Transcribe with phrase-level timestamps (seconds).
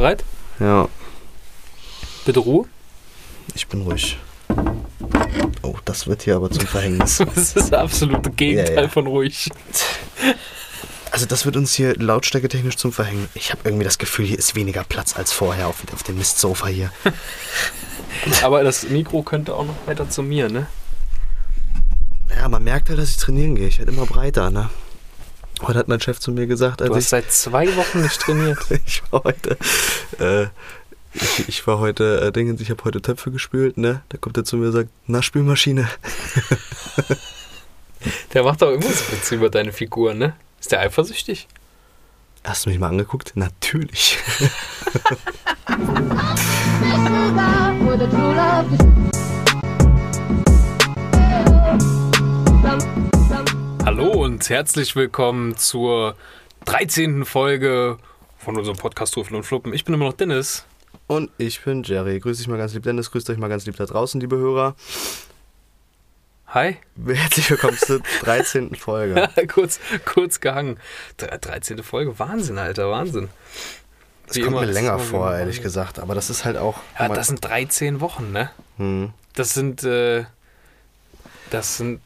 [0.00, 0.24] Bereit?
[0.60, 0.88] Ja,
[2.24, 2.66] Bitte Ruhe.
[3.54, 4.16] ich bin ruhig.
[5.62, 7.18] Oh, das wird hier aber zum Verhängnis.
[7.34, 8.88] Das ist das absolute Gegenteil Ja, ja.
[8.88, 9.50] von ruhig.
[11.10, 13.28] Also das wird uns hier lautstärketechnisch zum Verhängnis.
[13.34, 16.68] Ich habe irgendwie das Gefühl, hier ist weniger Platz als vorher auf, auf dem Mistsofa
[16.68, 16.90] hier.
[18.42, 20.66] Aber das Mikro könnte auch noch weiter zu mir, ne?
[22.34, 23.68] Ja, man merkt halt, dass ich trainieren gehe.
[23.68, 24.70] Ich werde immer breiter, ne?
[25.62, 28.20] Heute hat mein Chef zu mir gesagt, als Du ich, hast seit zwei Wochen nicht
[28.20, 28.58] trainiert.
[28.86, 29.56] ich war heute,
[30.18, 30.46] äh,
[31.12, 34.02] ich, ich war heute, äh, Dingens, ich habe heute Töpfe gespült, ne?
[34.08, 35.88] Da kommt er zu mir und sagt, na, Spülmaschine.
[38.32, 40.34] Der macht doch irgendwas Witz über deine Figur, ne?
[40.58, 41.48] Ist der eifersüchtig?
[42.44, 43.32] Hast du mich mal angeguckt?
[43.34, 44.16] Natürlich.
[53.92, 56.14] Hallo und herzlich willkommen zur
[56.66, 57.24] 13.
[57.24, 57.98] Folge
[58.38, 59.72] von unserem Podcast Rufen und Fluppen.
[59.72, 60.64] Ich bin immer noch Dennis.
[61.08, 62.20] Und ich bin Jerry.
[62.20, 63.10] Grüß dich mal ganz lieb, Dennis.
[63.10, 64.76] Grüßt euch mal ganz lieb da draußen, liebe Hörer.
[66.46, 66.76] Hi.
[67.04, 68.76] Herzlich willkommen zur 13.
[68.76, 69.28] Folge.
[69.52, 70.78] kurz, kurz gehangen.
[71.18, 71.82] Dre- 13.
[71.82, 72.16] Folge.
[72.20, 73.28] Wahnsinn, Alter, Wahnsinn.
[74.28, 75.98] Das Wie kommt immer, mir länger vor, ehrlich gesagt.
[75.98, 76.78] Aber das ist halt auch...
[76.96, 78.52] Ja, das sind 13 Wochen, ne?
[78.76, 79.12] hm.
[79.34, 80.26] Das sind, äh,
[81.50, 82.00] das sind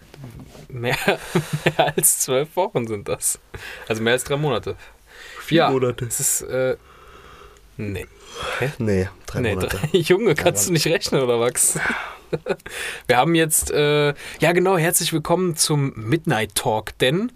[0.68, 0.96] mehr,
[1.64, 3.38] mehr als zwölf Wochen sind das.
[3.88, 4.76] Also mehr als drei Monate.
[5.40, 6.06] Vier ja, Monate.
[6.06, 6.76] Es ist, äh,
[7.76, 8.06] nee.
[8.58, 8.72] Hä?
[8.78, 9.76] Nee, drei nee, Monate.
[9.76, 11.78] drei, Junge, kannst du nicht rechnen oder was?
[13.06, 17.32] Wir haben jetzt, äh, ja genau, herzlich willkommen zum Midnight Talk, denn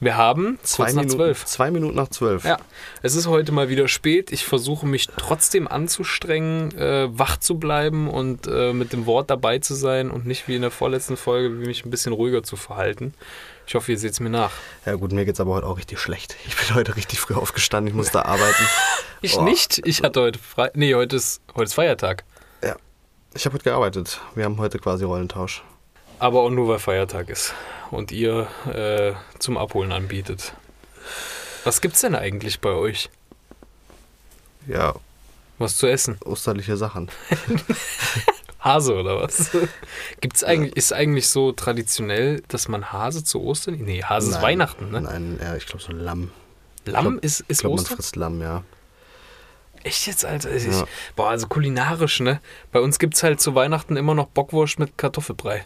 [0.00, 1.44] wir haben Zwei kurz nach Minuten, zwölf.
[1.44, 2.44] zwei Minuten nach zwölf.
[2.44, 2.56] Ja,
[3.02, 4.32] es ist heute mal wieder spät.
[4.32, 9.58] Ich versuche mich trotzdem anzustrengen, äh, wach zu bleiben und äh, mit dem Wort dabei
[9.60, 13.14] zu sein und nicht wie in der vorletzten Folge mich ein bisschen ruhiger zu verhalten.
[13.68, 14.50] Ich hoffe, ihr seht es mir nach.
[14.84, 16.34] Ja gut, mir geht's aber heute auch richtig schlecht.
[16.48, 18.64] Ich bin heute richtig früh aufgestanden, ich musste arbeiten.
[19.24, 19.42] Ich Oh.
[19.44, 19.80] nicht.
[19.86, 20.72] Ich hatte heute frei.
[20.74, 22.24] Nee, heute ist, heute ist Feiertag.
[23.32, 23.36] Ja.
[23.36, 24.20] Ich habe heute gearbeitet.
[24.34, 25.62] Wir haben heute quasi Rollentausch.
[26.18, 27.54] Aber auch nur, weil Feiertag ist
[27.90, 30.52] und ihr äh, zum Abholen anbietet.
[31.64, 33.10] Was gibt's denn eigentlich bei euch?
[34.68, 34.94] Ja,
[35.58, 36.16] Was zu essen?
[36.24, 37.10] osterliche Sachen.
[38.60, 39.50] Hase oder was?
[40.20, 43.74] Gibt's eigentlich, ist eigentlich so traditionell, dass man Hase zu Ostern?
[43.80, 44.42] Nee, Hase ist Nein.
[44.42, 45.00] Weihnachten, ne?
[45.00, 46.30] Nein, ja, ich glaube so Lamm.
[46.84, 47.96] Lamm glaub- ist, Ich ist glaube, man Ostern?
[47.96, 48.62] frisst Lamm, ja.
[49.84, 50.52] Echt jetzt, Alter?
[50.54, 50.84] Ich, Ja.
[51.16, 52.40] Boah, also kulinarisch, ne?
[52.70, 55.64] Bei uns gibt's halt zu Weihnachten immer noch Bockwurst mit Kartoffelbrei.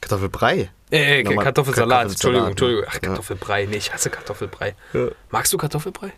[0.00, 0.70] Kartoffelbrei.
[0.90, 2.48] Äh, Nochmal Kartoffelsalat, Kartoffelsalat, Entschuldigung?
[2.50, 2.84] Entschuldigung.
[2.88, 3.00] Ach, Ja.
[3.00, 3.66] Kartoffelbrei.
[3.66, 4.74] Nee, ich hasse Kartoffelbrei.
[4.92, 5.08] Ja.
[5.30, 6.12] Magst du Kartoffelbrei?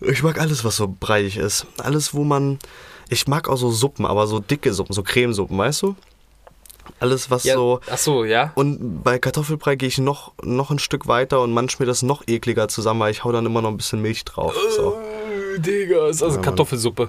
[0.00, 1.66] Ich mag alles, was so breiig ist.
[1.78, 2.58] Alles, wo man.
[3.08, 5.94] Ich mag auch so Suppen, aber so dicke Suppen, so Cremesuppen, weißt du?
[7.00, 7.80] Alles, was so.
[7.90, 8.52] Ach so, ja.
[8.54, 12.22] Und bei Kartoffelbrei gehe ich noch, noch ein Stück weiter und manch mir das noch
[12.26, 14.54] ekliger zusammen, weil ich hau dann immer noch ein bisschen Milch drauf.
[14.74, 14.96] So.
[15.58, 16.42] Digga, ist also Ja.
[16.42, 17.08] Kartoffelsuppe.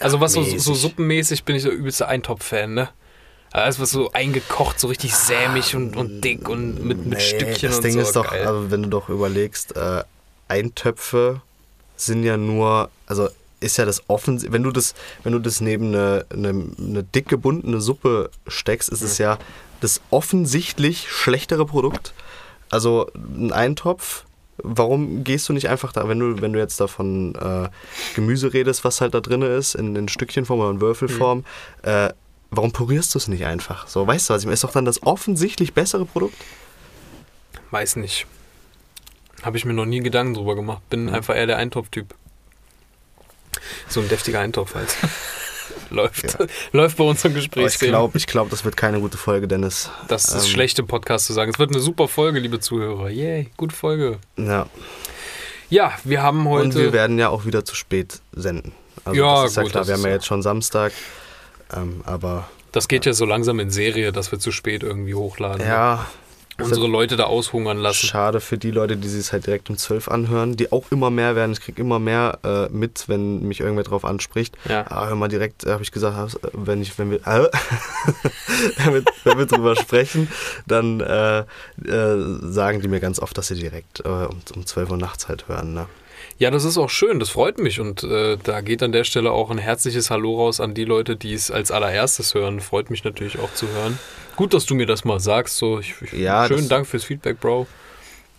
[0.00, 0.80] Also was so, so mäßig.
[0.82, 2.88] suppenmäßig bin ich der übelste Eintopf-Fan, ne?
[3.52, 7.68] Alles was so eingekocht, so richtig sämig und, und dick und mit, mit Nee, Stückchen
[7.70, 8.00] das und Ding so.
[8.00, 8.46] ist doch, geil.
[8.46, 10.04] also wenn du doch überlegst, äh,
[10.48, 11.42] Eintöpfe
[11.96, 14.94] sind ja nur, also ist ja das offen, wenn du das,
[15.24, 16.48] wenn du das neben eine, eine,
[16.78, 19.38] eine dick gebundene Suppe steckst, ist es ja
[19.80, 22.14] das offensichtlich schlechtere Produkt.
[22.70, 24.24] Also ein Eintopf,
[24.62, 27.68] warum gehst du nicht einfach da, wenn du, wenn du jetzt davon äh,
[28.14, 31.44] Gemüse redest, was halt da drin ist, in, in Stückchenform oder in Würfelform,
[31.82, 32.10] äh,
[32.50, 33.88] warum pürierst du es nicht einfach?
[33.88, 34.54] So, weißt du was ich meine?
[34.54, 36.36] Ist doch dann das offensichtlich bessere Produkt?
[37.70, 38.26] Weiß nicht.
[39.42, 40.82] Habe ich mir noch nie Gedanken drüber gemacht.
[40.90, 42.14] Bin einfach eher der Eintopf-Typ.
[43.88, 44.94] So ein deftiger Eintopf halt.
[45.94, 46.38] Läuft.
[46.72, 49.90] Läuft bei unserem Aber ich glaube, ich glaub, das wird keine gute Folge, Dennis.
[50.08, 51.50] das ist ähm, schlecht im Podcast zu sagen.
[51.52, 53.10] Es wird eine super Folge, liebe Zuhörer.
[53.10, 54.18] Yay, gute Folge.
[54.36, 54.66] Ja.
[55.68, 56.64] Ja, wir haben heute.
[56.64, 58.72] Und wir werden ja auch wieder zu spät senden.
[59.04, 60.92] Also Ja, das ist ja gut, klar, das wir haben ja ja- jetzt schon Samstag.
[61.74, 65.66] Ähm, aber das geht ja so langsam in Serie, dass wir zu spät irgendwie hochladen.
[65.66, 66.06] ja,
[66.64, 68.06] Unsere Leute da aushungern lassen.
[68.06, 71.10] schade für die Leute, die sich es halt direkt um 12 anhören, die auch immer
[71.10, 71.52] mehr werden.
[71.52, 74.56] Ich kriege immer mehr äh, mit, wenn mich irgendwer drauf anspricht.
[74.68, 74.84] Ja.
[74.88, 77.48] Ah, hör mal direkt, äh, habe ich gesagt, äh, wenn, ich, wenn, wir, äh,
[78.84, 80.28] wenn, wir, wenn wir drüber sprechen,
[80.66, 81.44] dann äh, äh,
[82.42, 85.48] sagen die mir ganz oft, dass sie direkt äh, um, um 12 Uhr nachts halt
[85.48, 85.74] hören.
[85.74, 85.86] Ne?
[86.40, 89.30] Ja, das ist auch schön, das freut mich und äh, da geht an der Stelle
[89.30, 92.60] auch ein herzliches Hallo raus an die Leute, die es als allererstes hören.
[92.60, 93.98] Freut mich natürlich auch zu hören.
[94.36, 95.58] Gut, dass du mir das mal sagst.
[95.58, 97.66] So, ich, ich, Ja, schönen Dank fürs Feedback, Bro.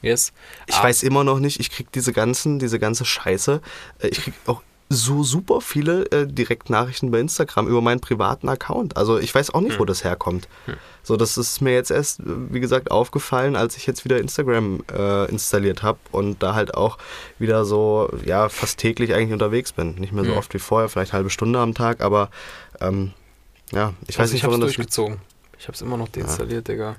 [0.02, 0.34] Yes.
[0.66, 3.62] Ich Ah, weiß immer noch nicht, ich krieg diese ganzen, diese ganze Scheiße.
[4.00, 8.98] äh, Ich krieg auch so super viele äh, Direktnachrichten bei Instagram über meinen privaten Account.
[8.98, 10.50] Also ich weiß auch nicht, wo das herkommt.
[11.04, 14.84] So, das ist mir jetzt erst, äh, wie gesagt, aufgefallen, als ich jetzt wieder Instagram
[14.94, 16.98] äh, installiert habe und da halt auch
[17.40, 19.96] wieder so, ja, fast täglich eigentlich unterwegs bin.
[19.96, 20.38] Nicht mehr so Mhm.
[20.38, 22.30] oft wie vorher, vielleicht eine halbe Stunde am Tag, aber
[22.82, 23.14] ähm,
[23.72, 25.18] ja, ich weiß also nicht, ich woran das durchgezogen.
[25.58, 26.98] Ich hab's immer noch deinstalliert, Digga.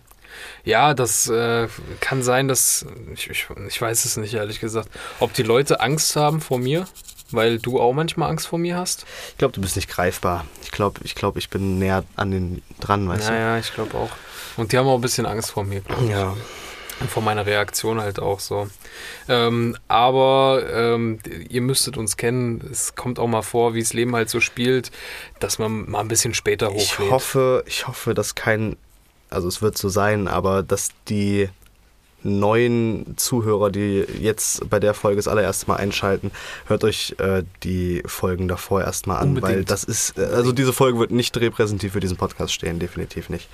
[0.65, 1.69] Ja, das äh,
[2.01, 2.87] kann sein, dass.
[3.13, 4.89] Ich, ich, ich weiß es nicht, ehrlich gesagt.
[5.21, 6.87] Ob die Leute Angst haben vor mir,
[7.35, 9.05] weil du auch manchmal Angst vor mir hast?
[9.31, 10.45] Ich glaube, du bist nicht greifbar.
[10.63, 13.97] Ich glaube, ich, glaub, ich bin näher an den dran, weißt ja, ja, ich glaube
[13.97, 14.11] auch.
[14.57, 16.07] Und die haben auch ein bisschen Angst vor mir, glaube du?
[16.07, 16.13] ich.
[16.13, 16.37] Ja.
[17.01, 18.69] Und vor meiner Reaktion halt auch so.
[19.29, 21.19] Ähm, aber ähm,
[21.49, 22.67] ihr müsstet uns kennen.
[22.71, 24.93] Es kommt auch mal vor, wie das Leben halt so spielt,
[25.41, 27.11] dass man mal ein bisschen später Ich hochlädt.
[27.11, 28.77] hoffe, ich hoffe, dass kein,
[29.31, 31.49] also es wird so sein, aber dass die
[32.25, 36.31] neuen Zuhörer, die jetzt bei der Folge das allererste Mal einschalten,
[36.67, 39.71] hört euch äh, die Folgen davor erstmal an, weil Unbedingt.
[39.71, 43.49] das ist, äh, also diese Folge wird nicht repräsentativ für diesen Podcast stehen, definitiv nicht.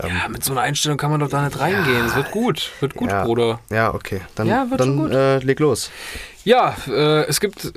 [0.00, 2.06] Ähm, Ja, mit so einer Einstellung kann man doch da nicht reingehen.
[2.06, 2.70] Es wird gut.
[2.80, 3.24] Wird gut, Ja.
[3.24, 3.60] Bruder.
[3.70, 5.10] ja, okay, dann, Ja, dann.
[5.10, 5.90] Äh, leg los.
[6.48, 7.70] Ja, äh, es gibt äh,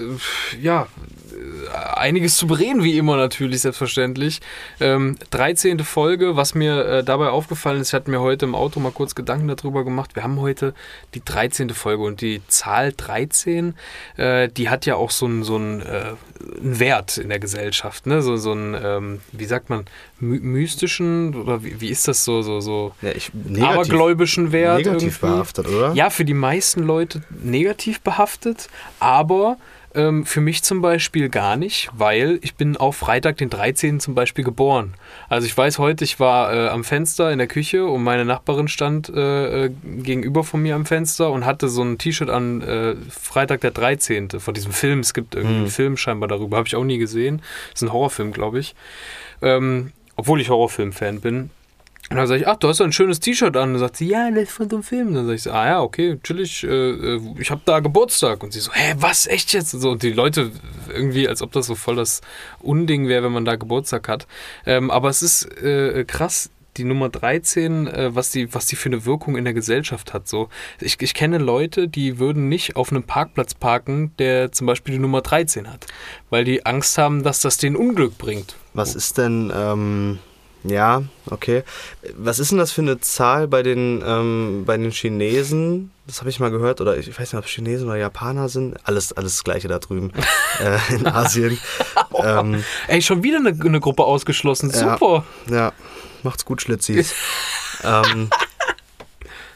[0.62, 0.88] ja
[1.34, 4.40] äh, einiges zu bereden, wie immer natürlich, selbstverständlich.
[4.80, 5.80] Ähm, 13.
[5.80, 9.14] Folge, was mir äh, dabei aufgefallen ist, ich hatte mir heute im Auto mal kurz
[9.14, 10.16] Gedanken darüber gemacht.
[10.16, 10.74] Wir haben heute
[11.16, 11.72] die 13.
[11.72, 13.76] Folge und die Zahl 13,
[14.16, 18.22] äh, die hat ja auch so einen so äh, Wert in der Gesellschaft, ne?
[18.22, 19.84] So, so einen, ähm, wie sagt man,
[20.22, 24.78] my mystischen oder wie, wie ist das so, so, so Ja, ich, negativ, abergläubischen Wert
[24.86, 25.20] negativ irgendwie?
[25.36, 25.94] behaftet, oder?
[25.94, 28.70] Ja, für die meisten Leute negativ behaftet,
[29.00, 29.58] aber
[29.94, 34.00] ähm, für mich zum Beispiel gar nicht, weil ich bin auf Freitag, den 13.
[34.00, 34.94] zum Beispiel geboren.
[35.28, 38.70] Also ich weiß heute, ich war äh, am Fenster in der Küche und meine Nachbarin
[38.70, 42.96] stand äh, äh, gegenüber von mir am Fenster und hatte so ein T-Shirt an äh,
[43.10, 44.30] Freitag der 13.
[44.40, 45.00] von diesem Film.
[45.00, 47.42] Es gibt irgendwie einen Film scheinbar darüber, habe ich auch nie gesehen.
[47.74, 48.76] ist ein Horrorfilm, glaube ich.
[49.42, 49.92] Ähm,
[50.22, 51.50] obwohl ich Horrorfilm-Fan bin.
[52.12, 53.70] Und dann sage ich, ach, du hast ja ein schönes T-Shirt an.
[53.70, 55.16] Und dann sagt sie, ja, das ist von so einem Film.
[55.16, 58.44] Dann sage ich, ah ja, okay, chillig, äh, äh, ich habe da Geburtstag.
[58.44, 59.74] Und sie so, hä, was, echt jetzt?
[59.74, 60.52] Und, so, und die Leute
[60.94, 62.22] irgendwie, als ob das so voll das
[62.60, 64.28] Unding wäre, wenn man da Geburtstag hat.
[64.68, 68.90] Ähm, aber es ist äh, krass, die Nummer 13, äh, was, die, was die für
[68.90, 70.28] eine Wirkung in der Gesellschaft hat.
[70.28, 70.50] So.
[70.80, 75.00] Ich, ich kenne Leute, die würden nicht auf einem Parkplatz parken, der zum Beispiel die
[75.00, 75.86] Nummer 13 hat.
[76.30, 78.56] Weil die Angst haben, dass das denen Unglück bringt.
[78.74, 80.20] Was ist denn, ähm,
[80.64, 81.64] ja, okay.
[82.16, 85.92] Was ist denn das für eine Zahl bei den, ähm, bei den Chinesen?
[86.06, 88.78] Das habe ich mal gehört, oder ich weiß nicht, ob es Chinesen oder Japaner sind.
[88.84, 90.12] Alles, alles das Gleiche da drüben
[90.60, 91.58] äh, in Asien.
[92.24, 94.70] ähm, Ey, schon wieder eine, eine Gruppe ausgeschlossen.
[94.72, 94.98] Ja.
[94.98, 95.26] Super.
[95.50, 95.74] ja,
[96.24, 97.14] macht's gut, Schlitzis.
[97.84, 98.30] ähm,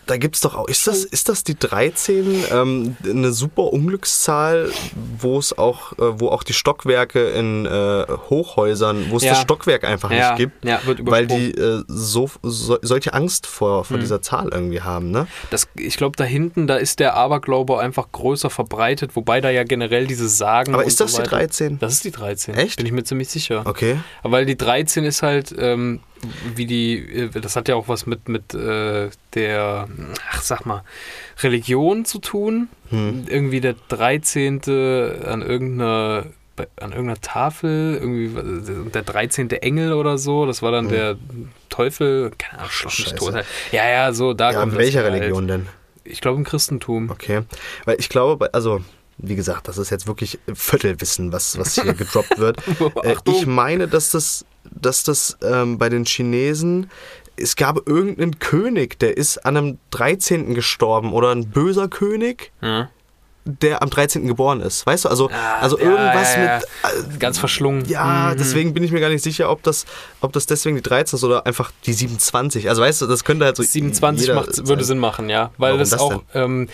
[0.07, 4.69] da gibt's doch auch, ist das, ist das die 13 ähm, eine super Unglückszahl,
[5.17, 9.31] wo es auch, äh, wo auch die Stockwerke in äh, Hochhäusern, wo es Ja.
[9.31, 10.63] das Stockwerk einfach Ja, nicht gibt?
[10.63, 13.85] ja, wird weil die äh, so, so, solche Angst vor, Hm.
[13.85, 15.25] vor dieser Zahl irgendwie haben, ne?
[15.49, 19.63] Das, ich glaube, da hinten, da ist der Aberglaube einfach größer verbreitet, wobei da ja
[19.63, 20.75] generell diese Sagen.
[20.75, 21.79] Aber ist das so die weiter- 13?
[21.79, 22.53] Das ist die 13.
[22.53, 22.77] Echt?
[22.77, 23.63] Bin ich mir ziemlich sicher.
[23.65, 23.97] Okay.
[24.21, 26.01] Weil die 13 ist halt, ähm,
[26.55, 29.87] wie die, äh, das hat ja auch was mit, mit äh, der,
[30.31, 30.83] ach sag mal,
[31.41, 32.69] Religion zu tun.
[32.89, 33.25] Hm.
[33.27, 34.61] Irgendwie der 13.
[35.25, 36.25] an irgendeiner,
[36.79, 39.49] an irgendeiner Tafel, irgendwie der 13.
[39.51, 41.17] Engel oder so, das war dann der
[41.69, 42.71] Teufel, keine Ahnung,
[43.17, 43.33] tot.
[43.71, 45.13] Ja, ja, so, da Ja, kommt in welcher halt.
[45.13, 45.67] Religion denn?
[46.05, 47.09] Ich glaube im Christentum.
[47.09, 47.41] Okay.
[47.85, 48.81] Weil ich glaube, also,
[49.17, 52.61] wie gesagt, das ist jetzt wirklich Viertelwissen, was, was hier gedroppt wird.
[53.03, 56.89] Äh, ich meine, dass das, dass das ähm, bei den Chinesen,
[57.37, 60.53] es gab irgendeinen König, der ist an einem 13.
[60.53, 62.89] gestorben oder ein böser König, Ja.
[63.45, 64.27] Der am 13.
[64.27, 64.85] geboren ist.
[64.87, 66.55] Weißt du, also, Ah, also ja, irgendwas ja, ja.
[66.57, 67.15] mit.
[67.15, 67.85] Äh, Ganz verschlungen.
[67.87, 68.37] ja, Mhm.
[68.37, 69.85] deswegen bin ich mir gar nicht sicher, ob das,
[70.21, 72.67] ob das deswegen die 13 ist oder einfach die 27.
[72.69, 74.83] Also weißt du, das könnte halt so 27 jeder macht, würde.
[74.83, 75.51] Sinn machen, ja.
[75.57, 76.67] Weil Warum das, das auch ähm,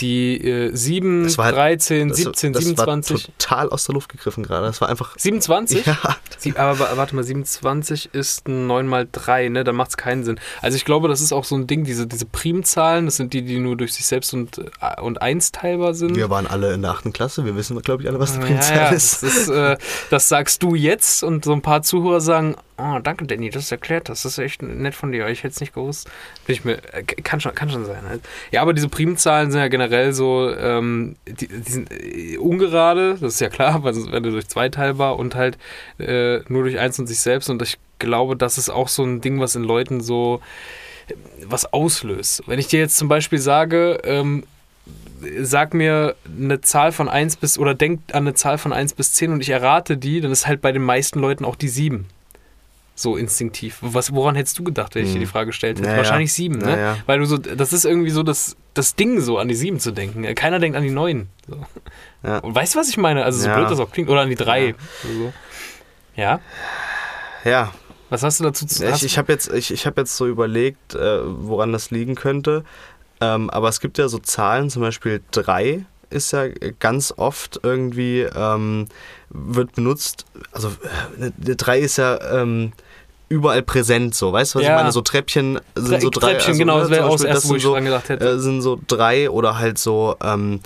[0.00, 3.28] die äh, 7, Das war halt- 13, Das- 17, das 27.
[3.28, 4.66] War total aus der Luft gegriffen gerade.
[4.66, 5.14] Das war einfach.
[5.18, 5.84] 27?
[5.86, 5.98] Ja,
[6.38, 9.62] Sie, aber wa- warte mal, 27 ist ein 9 mal 3, ne?
[9.64, 10.40] Dann macht es keinen Sinn.
[10.62, 13.42] Also ich glaube, das ist auch so ein Ding, diese, diese Primzahlen, das sind die,
[13.42, 16.13] die nur durch sich selbst und, äh, und 1 teilbar sind.
[16.14, 17.12] Wir waren alle in der 8.
[17.12, 17.44] Klasse.
[17.44, 19.22] Wir wissen, glaube ich, alle, was eine Ja, Primzahl ja, ist.
[19.22, 19.76] das, ist äh,
[20.10, 24.08] das sagst du jetzt und so ein paar Zuhörer sagen, oh, danke Danny, das erklärt
[24.08, 24.22] das.
[24.22, 25.28] Das ist echt nett von dir.
[25.28, 26.08] Ich hätte es nicht gewusst.
[26.46, 28.02] Bin ich mir, äh, kann, schon, kann schon sein.
[28.08, 28.22] Halt.
[28.50, 33.34] Ja, aber diese Primzahlen sind ja generell so, ähm, die, die sind äh, ungerade, das
[33.34, 35.58] ist ja klar, weil sonst wäre durch zwei teilbar und halt
[35.98, 37.48] äh, nur durch eins und sich selbst.
[37.50, 40.40] Und ich glaube, das ist auch so ein Ding, was in Leuten so
[41.08, 41.14] äh,
[41.46, 42.42] was auslöst.
[42.46, 44.44] Wenn ich dir jetzt zum Beispiel sage, ähm,
[45.42, 49.12] sag mir eine Zahl von 1 bis, oder denk an eine Zahl von 1 bis
[49.14, 52.06] 10 und ich errate die, dann ist halt bei den meisten Leuten auch die 7.
[52.96, 53.78] So instinktiv.
[53.80, 55.88] Was, woran hättest du gedacht, wenn ich dir die Frage gestellt hätte?
[55.88, 55.98] Naja.
[55.98, 56.64] Wahrscheinlich 7, ne?
[56.66, 56.96] Naja.
[57.06, 59.90] Weil du so, das ist irgendwie so das, das Ding, so an die 7 zu
[59.90, 60.32] denken.
[60.36, 61.26] Keiner denkt an die 9.
[61.48, 61.56] So.
[62.22, 62.38] Ja.
[62.38, 63.24] Und weißt du, was ich meine?
[63.24, 63.56] Also so Ja.
[63.56, 64.08] blöd das auch klingt.
[64.08, 64.66] Oder an die 3.
[64.68, 64.74] Ja.
[65.02, 65.32] So.
[66.14, 66.40] Ja?
[67.44, 67.72] Ja,
[68.10, 70.16] Was hast du dazu zu ich, hast ich du- habe jetzt, ich, ich hab jetzt
[70.16, 72.64] so überlegt, äh, woran das liegen könnte.
[73.34, 76.44] Ähm, aber es gibt ja so Zahlen, zum Beispiel 3 ist ja
[76.78, 78.86] ganz oft irgendwie, ähm,
[79.30, 80.68] wird benutzt, also
[81.20, 82.72] äh, 3 ist ja ähm,
[83.28, 84.72] überall präsent so, weißt du, was Ja.
[84.72, 84.92] ich meine?
[84.92, 86.34] So Treppchen sind Tre- so drei.
[86.34, 88.08] Treppchen, also, genau, ne, das wäre auch das erste, wo ich sind so, dran gedacht
[88.10, 88.28] hätte.
[88.28, 90.60] äh, sind so drei oder halt so, ähm,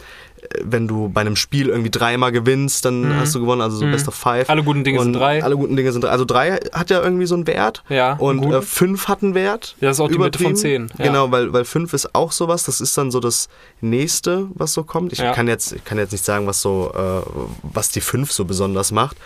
[0.62, 4.08] wenn du bei einem Spiel irgendwie dreimal gewinnst, dann hast du gewonnen, also so Best
[4.08, 4.48] of Five.
[4.48, 4.50] Mhm.
[4.52, 5.42] Alle guten Dinge sind Und drei.
[5.42, 6.10] Alle guten Dinge sind drei.
[6.10, 7.82] Also drei hat ja irgendwie so einen Wert.
[7.88, 9.76] Ja, Und äh, fünf hat einen Wert.
[9.80, 10.56] Ja, das ist auch die Mitte von.
[10.56, 11.04] 10, ja.
[11.06, 12.64] Genau, weil, weil fünf ist auch sowas.
[12.64, 13.48] Das ist dann so das
[13.80, 15.12] nächste, was so kommt.
[15.12, 15.32] Ich Ja.
[15.32, 17.28] kann, jetzt, ich kann jetzt nicht sagen, was so, äh,
[17.62, 19.16] was die fünf so besonders macht.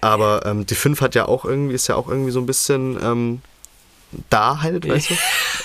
[0.00, 2.96] Aber ähm, die fünf hat ja auch irgendwie, ist ja auch irgendwie so ein bisschen
[3.02, 3.40] ähm,
[4.30, 5.14] da halt, weißt du?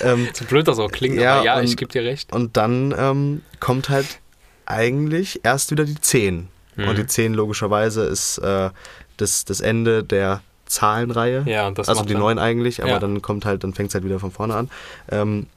[0.01, 2.33] ähm, so blöd das auch klingt, Ja, aber ja, und- ich gebe dir recht.
[2.33, 4.05] und dann ähm, kommt halt
[4.73, 6.47] eigentlich erst wieder die 10.
[6.75, 6.87] Mhm.
[6.87, 8.69] Und die 10 logischerweise ist äh,
[9.17, 11.43] das, das Ende der Zahlenreihe.
[11.45, 12.99] Ja, und das also die dann- 9 eigentlich, aber Ja.
[12.99, 14.69] dann kommt halt, dann fängt es halt wieder von vorne an.
[15.11, 15.47] Ähm,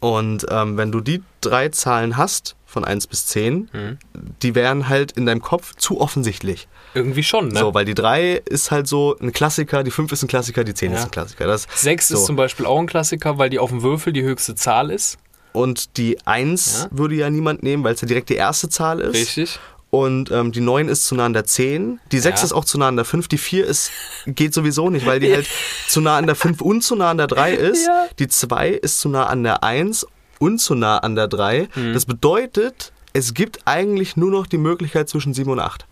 [0.00, 3.98] und ähm, wenn du die drei Zahlen hast, von 1 bis 10, Mhm.
[4.42, 6.66] die wären halt in deinem Kopf zu offensichtlich.
[6.94, 7.58] Irgendwie schon, ne?
[7.60, 10.74] So, weil die 3 ist halt so ein Klassiker, die 5 ist ein Klassiker, die
[10.74, 10.98] 10 Ja.
[10.98, 11.46] ist ein Klassiker.
[11.46, 12.14] Das, 6 so.
[12.16, 15.18] ist zum Beispiel auch ein Klassiker, weil die auf dem Würfel die höchste Zahl ist.
[15.54, 16.98] Und die 1 Ja.
[16.98, 19.14] würde ja niemand nehmen, weil es ja direkt die erste Zahl ist.
[19.14, 19.58] Richtig.
[19.90, 22.00] Und ähm, die 9 ist zu nah an der 10.
[22.10, 22.44] Die 6 Ja.
[22.46, 23.28] ist auch zu nah an der 5.
[23.28, 23.92] Die 4 ist,
[24.26, 25.46] geht sowieso nicht, weil die halt
[25.88, 27.86] zu nah an der 5 und zu nah an der 3 ist.
[27.86, 28.06] Ja.
[28.18, 30.04] Die 2 ist zu nah an der 1
[30.40, 31.68] und zu nah an der 3.
[31.76, 31.94] Mhm.
[31.94, 35.86] Das bedeutet, es gibt eigentlich nur noch die Möglichkeit zwischen 7 und 8.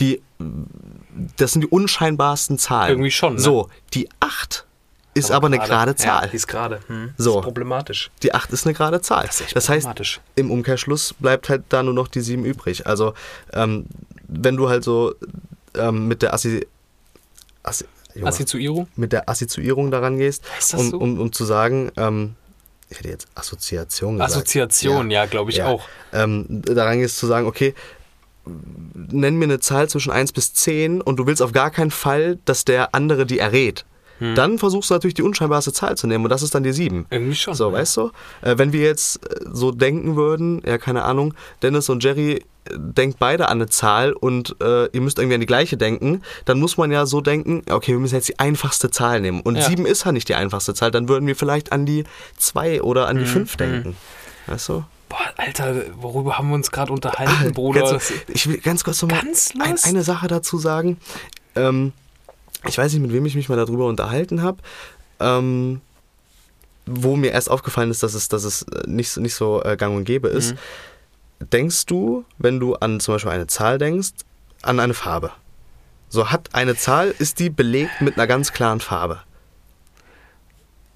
[0.00, 0.20] Die,
[1.36, 2.90] das sind die unscheinbarsten Zahlen.
[2.90, 3.40] Irgendwie schon, ne?
[3.40, 4.66] So, die 8
[5.14, 6.24] ist aber, eine gerade Zahl.
[6.24, 6.80] Ja, die ist gerade.
[6.86, 7.14] Hm.
[7.16, 7.30] So.
[7.30, 8.10] Das ist problematisch.
[8.22, 9.26] Die 8 ist eine gerade Zahl.
[9.26, 9.88] Das ist das heißt,
[10.36, 12.86] im Umkehrschluss bleibt halt da nur noch die 7 übrig.
[12.86, 13.14] Also,
[13.52, 13.86] ähm,
[14.28, 15.14] wenn du halt so
[15.76, 16.66] ähm, mit der Assi,
[17.62, 18.88] Assi, Junge, Assoziierung?
[18.96, 20.44] mit der Assoziierung daran gehst,
[20.76, 20.98] um, so?
[20.98, 22.34] um, um zu sagen, ähm,
[22.88, 24.32] ich hätte jetzt Assoziation gesagt.
[24.32, 25.84] Assoziation, ja, glaube ich auch.
[26.12, 27.74] Ähm, daran gehst zu sagen, okay,
[28.94, 32.38] nenn mir eine Zahl zwischen 1 bis 10 und du willst auf gar keinen Fall,
[32.44, 33.84] dass der andere die errät.
[34.20, 34.34] Hm.
[34.34, 37.06] Dann versuchst du natürlich die unscheinbarste Zahl zu nehmen und das ist dann die 7.
[37.10, 37.54] Irgendwie schon.
[37.54, 37.72] So, ja.
[37.72, 38.10] weißt du?
[38.42, 42.42] Äh, wenn wir jetzt äh, so denken würden, ja, keine Ahnung, Dennis und Jerry äh,
[42.76, 46.60] denkt beide an eine Zahl und äh, ihr müsst irgendwie an die gleiche denken, dann
[46.60, 49.40] muss man ja so denken, okay, wir müssen jetzt die einfachste Zahl nehmen.
[49.40, 49.62] Und Ja.
[49.62, 52.04] 7 ist ja nicht die einfachste Zahl, dann würden wir vielleicht an die
[52.36, 53.96] 2 oder an die 5 denken.
[54.46, 54.84] Weißt du?
[55.08, 57.84] Boah, Alter, worüber haben wir uns gerade unterhalten, Bruder?
[57.84, 60.98] Ah, Ganz, ich will ganz kurz noch mal Ganz ein, eine Sache dazu sagen.
[61.56, 61.92] Ähm,
[62.66, 64.58] ich weiß nicht, mit wem ich mich mal darüber unterhalten habe.
[65.18, 65.80] Ähm,
[66.86, 69.76] wo mir erst aufgefallen ist, dass es, dass es äh, nicht, so- nicht so äh,
[69.76, 70.54] gang und gäbe ist.
[71.38, 74.10] Denkst du, wenn du an zum Beispiel eine Zahl denkst,
[74.62, 75.30] an eine Farbe?
[76.08, 79.20] So hat eine Zahl, ist die belegt mit einer ganz klaren Farbe.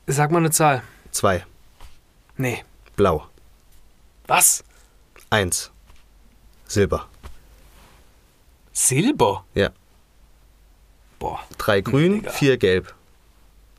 [0.06, 0.83] Sag mal eine Zahl.
[1.12, 1.47] Zwei,
[2.37, 2.64] Nee.
[2.97, 3.26] blau.
[4.26, 4.64] Was?
[5.30, 5.71] Eins,
[6.66, 7.06] Silber.
[8.73, 9.44] Silber?
[9.54, 9.71] Ja.
[11.25, 11.40] Boah.
[11.57, 12.31] Drei grün, Digga.
[12.33, 12.93] vier gelb.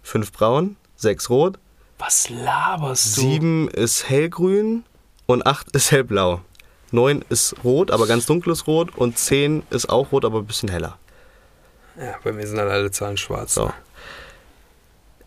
[0.01, 1.59] Fünf braun, sechs rot,
[1.99, 3.21] Was laberst du?
[3.21, 4.83] Sieben ist hellgrün
[5.27, 6.41] und acht ist hellblau.
[6.89, 10.69] Neun ist rot, aber ganz dunkles Rot und zehn ist auch rot, aber ein bisschen
[10.69, 10.97] heller.
[11.99, 13.53] Ja, bei mir sind dann alle Zahlen schwarz.
[13.53, 13.71] So.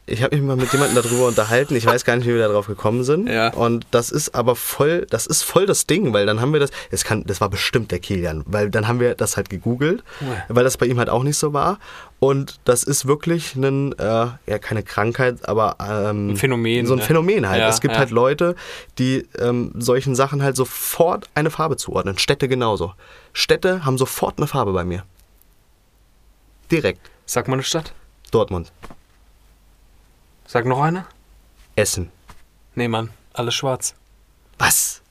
[0.09, 1.77] Ich habe mich mal mit jemandem darüber unterhalten.
[1.77, 3.29] Ich weiß gar nicht, wie wir da drauf gekommen sind.
[3.29, 3.53] Ja.
[3.53, 6.71] Und das ist aber voll, das ist voll das Ding, weil dann haben wir das.
[6.91, 10.45] Es kann, das war bestimmt der Kilian, weil dann haben wir das halt gegoogelt, Ja.
[10.49, 11.79] weil das bei ihm halt auch nicht so war.
[12.21, 14.05] Und das ist wirklich ein, äh,
[14.47, 17.05] ja keine Krankheit, aber ähm, Ein Phänomen, So ein ne?
[17.05, 17.61] Phänomen halt.
[17.61, 18.01] Ja, es gibt ja.
[18.01, 18.57] halt Leute,
[18.99, 22.19] die ähm, solchen Sachen halt sofort eine Farbe zuordnen.
[22.19, 22.95] Städte genauso.
[23.33, 25.05] Städte haben sofort eine Farbe bei mir.
[26.71, 27.01] Direkt.
[27.27, 27.93] Sag mal eine Stadt.
[28.31, 28.73] Dortmund.
[30.51, 31.05] Sag noch eine.
[31.77, 32.11] Essen.
[32.75, 33.11] Nee, Mann.
[33.35, 33.95] Alles schwarz.
[34.59, 35.03] Was?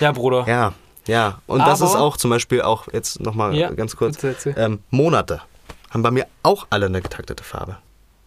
[0.00, 0.46] Ja, Bruder.
[0.48, 0.72] Ja,
[1.06, 1.42] ja.
[1.46, 4.54] Und das Aber- ist auch zum Beispiel auch, jetzt nochmal Ja, ganz kurz, erzähl.
[4.56, 5.42] ähm, Monate
[5.90, 7.76] haben bei mir auch alle eine getaktete Farbe.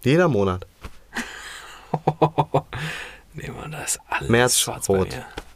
[0.03, 0.67] Jeder Monat.
[3.33, 5.07] Nee, Mann, da ist alles März, schwarz rot.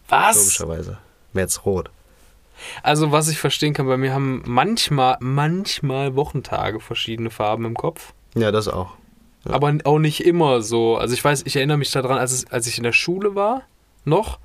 [0.07, 0.37] Was?
[0.37, 0.97] Logischerweise.
[1.33, 1.89] März rot.
[2.81, 8.13] Also, was ich verstehen kann, bei mir haben manchmal, manchmal Wochentage verschiedene Farben im Kopf.
[8.35, 8.91] Ja, das auch.
[9.49, 10.97] Aber auch nicht immer so.
[10.97, 13.63] Also ich weiß, ich erinnere mich daran, als, es, als ich in der Schule war,
[14.05, 14.39] noch.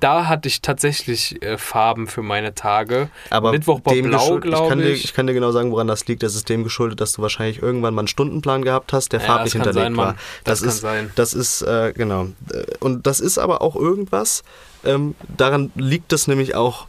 [0.00, 3.08] Da hatte ich tatsächlich äh, Farben für meine Tage.
[3.30, 5.04] Aber Mittwoch war blau, ich glaube dir, ich.
[5.04, 6.22] ich kann dir genau sagen, woran das liegt.
[6.22, 9.26] Das ist dem geschuldet, dass du wahrscheinlich irgendwann mal einen Stundenplan gehabt hast, der Ja,
[9.26, 10.16] farblich das hinterlegt sein, war.
[10.44, 11.10] Das kann ist, sein.
[11.16, 12.26] Das ist, äh, genau.
[12.52, 14.44] Äh, Und das ist aber auch irgendwas,
[14.84, 16.86] ähm, daran liegt es nämlich auch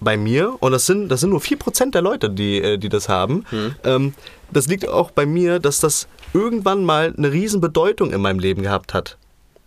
[0.00, 3.08] bei mir, und das sind, das sind nur 4% der Leute, die, äh, die das
[3.08, 3.44] haben.
[3.50, 3.74] Hm.
[3.84, 4.14] Ähm,
[4.50, 8.62] das liegt auch bei mir, dass das irgendwann mal eine riesen Bedeutung in meinem Leben
[8.62, 9.16] gehabt hat.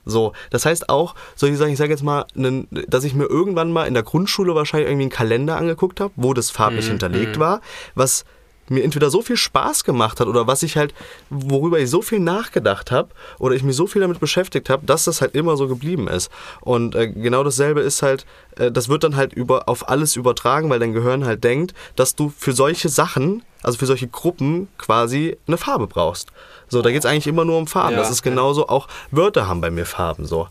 [0.05, 3.71] So, das heißt auch, soll ich sagen, ich sage jetzt mal, dass ich mir irgendwann
[3.71, 7.61] mal in der Grundschule wahrscheinlich irgendwie einen Kalender angeguckt habe, wo das farblich hinterlegt war,
[7.93, 8.25] was
[8.69, 10.93] mir entweder so viel Spaß gemacht hat oder was ich halt,
[11.29, 15.03] worüber ich so viel nachgedacht habe oder ich mich so viel damit beschäftigt habe, dass
[15.05, 16.31] das halt immer so geblieben ist.
[16.61, 18.25] Und äh, genau dasselbe ist halt,
[18.57, 22.15] äh, das wird dann halt über, auf alles übertragen, weil dein Gehirn halt denkt, dass
[22.15, 26.29] du für solche Sachen, also für solche Gruppen quasi eine Farbe brauchst.
[26.69, 27.93] So, da geht es eigentlich immer nur um Farben.
[27.93, 30.47] Ja, das ist genauso, auch Wörter haben bei mir Farben so.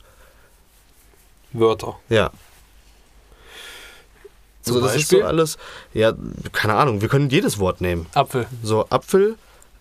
[1.52, 1.96] Wörter.
[2.08, 2.30] Ja.
[4.62, 5.56] Zum so, das ist so alles,
[5.94, 6.12] ja,
[6.52, 8.06] keine Ahnung, wir können jedes Wort nehmen.
[8.14, 8.46] Apfel.
[8.62, 9.36] So, Apfel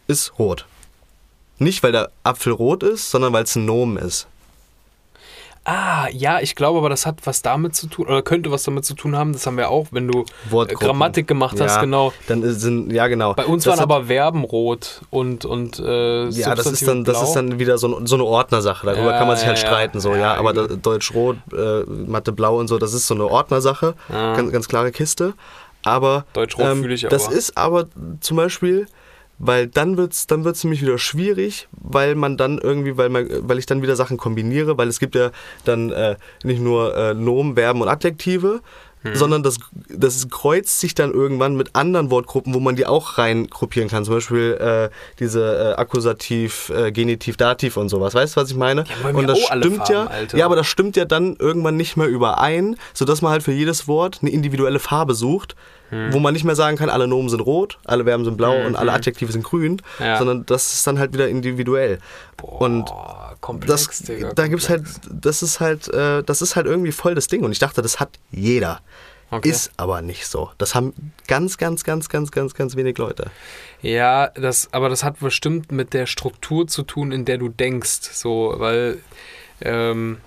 [0.08, 0.66] ist rot.
[1.58, 4.28] Nicht, weil der Apfel rot ist, sondern weil es ein Nomen ist.
[5.72, 8.86] Ah, ja, ich glaube aber, das hat was damit zu tun, oder könnte was damit
[8.86, 10.88] zu tun haben, das haben wir auch, wenn du äh, Wortgruppen.
[10.88, 12.12] Grammatik gemacht hast, Ja, genau.
[12.28, 13.36] Dann sind, ja, genau.
[13.36, 17.04] Bei uns Das waren hat- aber Verben rot und, und äh, Ja, das ist dann,
[17.04, 18.86] das ist dann wieder so, so eine Ordnersache.
[18.88, 20.00] Darüber Ja, kann man sich halt ja, streiten.
[20.00, 20.82] So, ja, aber da, irgendwie.
[20.82, 23.94] Deutsch rot, äh, Mathe blau und so, das ist so eine Ordnersache.
[24.12, 24.36] Ja.
[24.36, 25.34] Ganz, ganz klare Kiste.
[25.84, 27.36] Aber Deutsch-Rot ähm, fühle ich das aber.
[27.36, 27.86] ist aber
[28.20, 28.88] zum Beispiel,
[29.40, 33.28] weil dann wird es dann wird's nämlich wieder schwierig, weil man dann irgendwie, weil, man,
[33.42, 35.32] weil ich dann wieder Sachen kombiniere, weil es gibt ja
[35.64, 38.62] dann äh, nicht nur äh, Nomen, Verben und Adjektive,
[39.02, 39.16] Hm.
[39.16, 43.48] sondern das, das kreuzt sich dann irgendwann mit anderen Wortgruppen, wo man die auch rein
[43.48, 44.04] gruppieren kann.
[44.04, 48.14] Zum Beispiel äh, diese äh, Akkusativ, äh, Genitiv, Dativ und sowas.
[48.14, 48.84] Weißt du, was ich meine?
[49.02, 50.38] mir und das stimmt Farben, ja, Alter.
[50.38, 53.88] ja, aber das stimmt ja dann irgendwann nicht mehr überein, sodass man halt für jedes
[53.88, 55.56] Wort eine individuelle Farbe sucht,
[55.90, 56.14] Hm.
[56.14, 58.76] wo man nicht mehr sagen kann, alle Nomen sind rot, alle Verben sind blau und
[58.76, 60.18] alle Adjektive sind grün, Ja.
[60.18, 62.00] sondern das ist dann halt wieder individuell.
[62.42, 65.10] und Boah, komplex, das, Digga, da gibt's halt, komplex.
[65.22, 67.44] das ist halt, äh, das ist halt irgendwie voll das Ding.
[67.44, 68.82] Und ich dachte, das hat jeder.
[69.32, 69.50] Okay.
[69.50, 70.50] Ist aber nicht so.
[70.58, 70.94] Das haben
[71.28, 73.28] ganz, ganz, ganz, ganz, ganz, ganz wenig Leute.
[73.82, 78.10] Ja, das, aber das hat bestimmt mit der Struktur zu tun, in der du denkst.
[78.12, 78.98] So, weil,
[79.62, 80.18] ähm,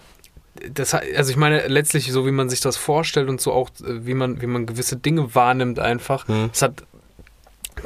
[0.71, 4.07] das, also ich meine, letztlich so wie man sich das vorstellt und so auch, äh,
[4.07, 6.27] wie man, wie man gewisse Dinge wahrnimmt einfach.
[6.49, 6.85] Das hat,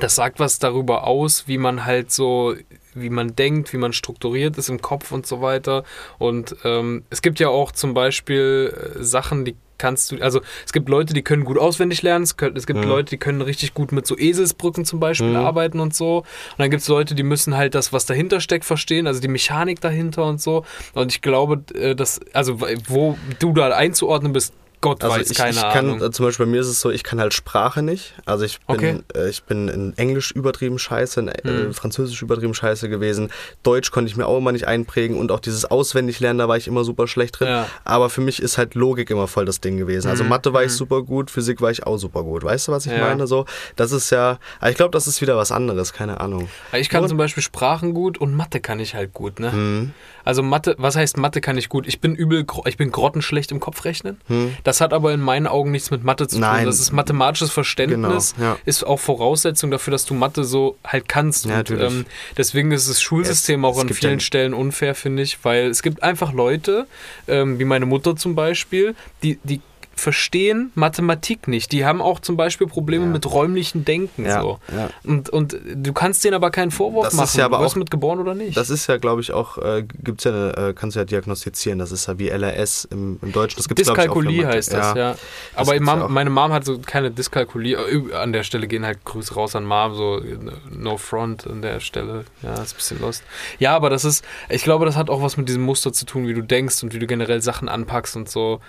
[0.00, 2.54] das sagt was darüber aus, wie man halt so,
[2.94, 5.84] wie man denkt, wie man strukturiert ist im Kopf und so weiter.
[6.18, 10.72] Und ähm, es gibt ja auch zum Beispiel äh, Sachen, die kannst du, also es
[10.72, 13.74] gibt Leute, die können gut auswendig lernen, es, können, es gibt Leute, die können richtig
[13.74, 16.18] gut mit so Eselsbrücken zum Beispiel arbeiten und so.
[16.18, 19.28] Und dann gibt es Leute, die müssen halt das, was dahinter steckt, verstehen, also die
[19.28, 20.64] Mechanik dahinter und so.
[20.94, 24.52] Und ich glaube, äh, dass, also wo du da einzuordnen bist,
[24.86, 26.12] Gott Also weiß, ich, keine ich kann, Ahnung.
[26.12, 28.14] zum Beispiel bei mir ist es so, ich kann halt Sprache nicht.
[28.24, 28.98] Also ich bin, Okay.
[29.14, 31.70] äh, ich bin in Englisch übertrieben scheiße, in Hm.
[31.70, 33.30] äh, Französisch übertrieben scheiße gewesen.
[33.62, 36.66] Deutsch konnte ich mir auch immer nicht einprägen und auch dieses Auswendiglernen, da war ich
[36.68, 37.48] immer super schlecht drin.
[37.48, 37.62] Ja.
[37.64, 40.08] Hm, Aber für mich ist halt Logik immer voll das Ding gewesen.
[40.08, 42.44] Also Mathe war ich super gut, Physik war ich auch super gut.
[42.44, 42.98] Weißt du, was ich Ja.
[43.00, 43.26] meine?
[43.26, 43.44] So,
[43.76, 46.48] das ist ja, ich glaube, das ist wieder was anderes, keine Ahnung.
[46.72, 49.52] Ich kann Und- zum Beispiel Sprachen gut und Mathe kann ich halt gut, ne?
[49.52, 49.90] Hm.
[50.24, 51.86] Also Mathe, was heißt Mathe kann ich gut?
[51.86, 54.20] Ich bin übel, ich bin grottenschlecht im Kopfrechnen.
[54.64, 56.40] Das hat aber in meinen Augen nichts mit Mathe zu tun.
[56.42, 56.66] Nein.
[56.66, 58.58] Das ist mathematisches Verständnis, Genau, ja.
[58.64, 61.44] ist auch Voraussetzung dafür, dass du Mathe so halt kannst.
[61.46, 65.22] Ja, und, ähm, deswegen ist das Schulsystem Es- auch es an vielen Stellen unfair, finde
[65.22, 66.86] ich, weil es gibt einfach Leute,
[67.28, 69.60] ähm, wie meine Mutter zum Beispiel, die, die
[69.96, 71.72] verstehen Mathematik nicht.
[71.72, 73.10] Die haben auch zum Beispiel Probleme Ja.
[73.10, 74.24] mit räumlichen Denken.
[74.26, 74.58] Ja, so.
[74.74, 74.90] ja.
[75.04, 77.38] Und, und du kannst denen aber keinen Vorwurf Das ist machen.
[77.38, 78.56] ja aber du auch- mit geboren oder nicht.
[78.56, 81.78] Das ist ja, glaube ich, auch, äh, gibt's ja, eine, äh, kannst du ja diagnostizieren.
[81.78, 83.56] Das ist ja wie LRS im, im Deutschen.
[83.56, 84.56] Das gibt's, ich, Dyskalkulie Mathe.
[84.56, 85.12] heißt das, ja.
[85.12, 87.76] Das Aber Mom, meine Mom hat so keine Dyskalkulie.
[87.76, 90.20] Äh, An der Stelle gehen halt Grüße raus an Mom, so
[90.70, 92.24] no front an der Stelle.
[92.42, 93.22] Ja, ist ein bisschen lost.
[93.58, 96.26] Ja, aber das ist, ich glaube, das hat auch was mit diesem Muster zu tun,
[96.28, 98.60] wie du denkst und wie du generell Sachen anpackst und so.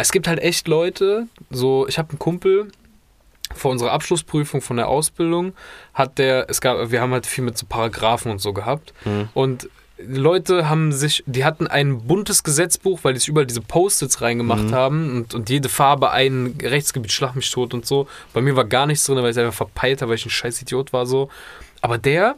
[0.00, 2.72] Es gibt halt echt Leute, so, ich habe einen Kumpel,
[3.54, 5.54] vor unserer Abschlussprüfung von der Ausbildung
[5.92, 8.94] hat der, es gab, wir haben halt viel mit so Paragraphen und so gehabt.
[9.34, 14.22] Und Leute haben sich, die hatten ein buntes Gesetzbuch, weil die sich überall diese Post-its
[14.22, 18.06] reingemacht haben und, und jede Farbe ein Rechtsgebiet, schlag mich tot und so.
[18.32, 20.62] Bei mir war gar nichts drin, weil ich einfach verpeilt habe, weil ich ein scheiß
[20.62, 21.28] Idiot war so.
[21.82, 22.36] Aber der,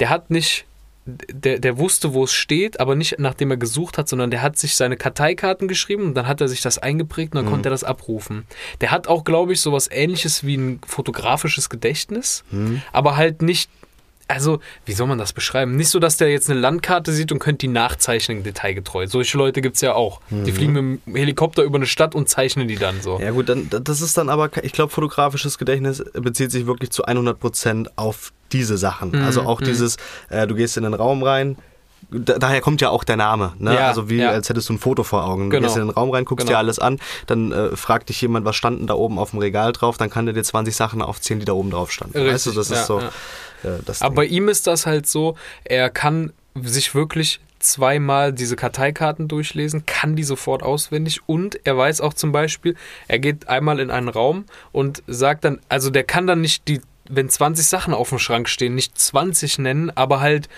[0.00, 0.64] der hat nicht,
[1.08, 4.58] der, der wusste, wo es steht, aber nicht nachdem er gesucht hat, sondern der hat
[4.58, 7.70] sich seine Karteikarten geschrieben und dann hat er sich das eingeprägt und dann konnte er
[7.70, 8.44] das abrufen.
[8.80, 12.44] Der hat auch, glaube ich, sowas ähnliches wie ein fotografisches Gedächtnis,
[12.92, 13.70] aber halt nicht
[14.30, 15.74] also, wie soll man das beschreiben?
[15.76, 19.06] Nicht so, dass der jetzt eine Landkarte sieht und könnte die nachzeichnen detailgetreu.
[19.06, 20.20] Solche Leute gibt es ja auch.
[20.30, 23.18] Die fliegen mit dem Helikopter über eine Stadt und zeichnen die dann so.
[23.18, 27.06] Ja gut, dann, das ist dann aber, ich glaube, fotografisches Gedächtnis bezieht sich wirklich zu
[27.06, 29.10] 100% auf diese Sachen.
[29.12, 29.96] Mhm, Also auch dieses,
[30.30, 31.56] äh, du gehst in den Raum rein,
[32.10, 33.52] da, daher kommt ja auch der Name.
[33.58, 33.74] Ne?
[33.74, 34.30] Ja, also wie ja.
[34.30, 35.50] als hättest du ein Foto vor Augen.
[35.50, 35.66] Du Genau.
[35.66, 36.56] gehst in den Raum rein, guckst Genau.
[36.56, 39.72] dir alles an, dann äh, fragt dich jemand, was standen da oben auf dem Regal
[39.72, 42.14] drauf, dann kann der dir 20 Sachen aufzählen, die da oben drauf standen.
[42.14, 43.00] weißt du, Richtig, das ist ja, so.
[43.00, 43.08] ja.
[43.76, 44.34] Äh, das Aber bei Ding.
[44.36, 45.34] ihm ist das halt so,
[45.64, 46.32] er kann
[46.62, 52.30] sich wirklich zweimal diese Karteikarten durchlesen, kann die sofort auswendig und er weiß auch zum
[52.32, 52.76] Beispiel,
[53.08, 56.80] er geht einmal in einen Raum und sagt dann, also der kann dann nicht die,
[57.08, 60.48] wenn 20 Sachen auf dem Schrank stehen, nicht 20 nennen, aber halt,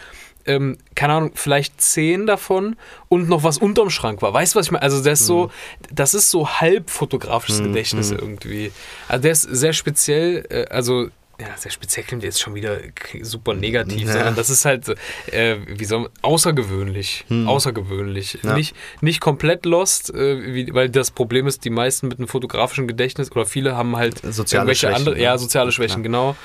[0.46, 2.76] ähm, keine Ahnung, vielleicht 10 davon
[3.08, 4.32] und noch was unterm Schrank war.
[4.32, 4.82] Weißt du, was ich meine?
[4.82, 5.50] Also der ist so,
[5.92, 8.72] das ist so halb fotografisches Gedächtnis irgendwie.
[9.08, 11.08] Also der ist sehr speziell, äh, also
[11.40, 12.78] ja, sehr speziell klingt jetzt schon wieder
[13.22, 14.12] super negativ, Ja.
[14.12, 14.88] sondern das ist halt,
[15.32, 17.24] äh, wie soll außergewöhnlich.
[17.46, 18.38] Außergewöhnlich.
[18.42, 18.54] Ja.
[18.54, 22.86] Nicht, nicht komplett lost, äh, wie, weil das Problem ist, die meisten mit einem fotografischen
[22.86, 25.22] Gedächtnis oder viele haben halt Soziale irgendwelche Schwächen, andere, ne?
[25.22, 26.36] ja, soziale Schwächen, genau.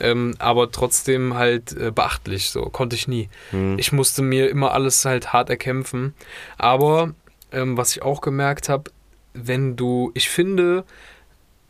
[0.00, 3.28] Ähm, aber trotzdem halt äh, beachtlich, so konnte ich nie.
[3.50, 3.78] Hm.
[3.78, 6.14] Ich musste mir immer alles halt hart erkämpfen.
[6.58, 7.14] Aber
[7.52, 8.90] ähm, was ich auch gemerkt habe,
[9.34, 10.84] wenn du, ich finde,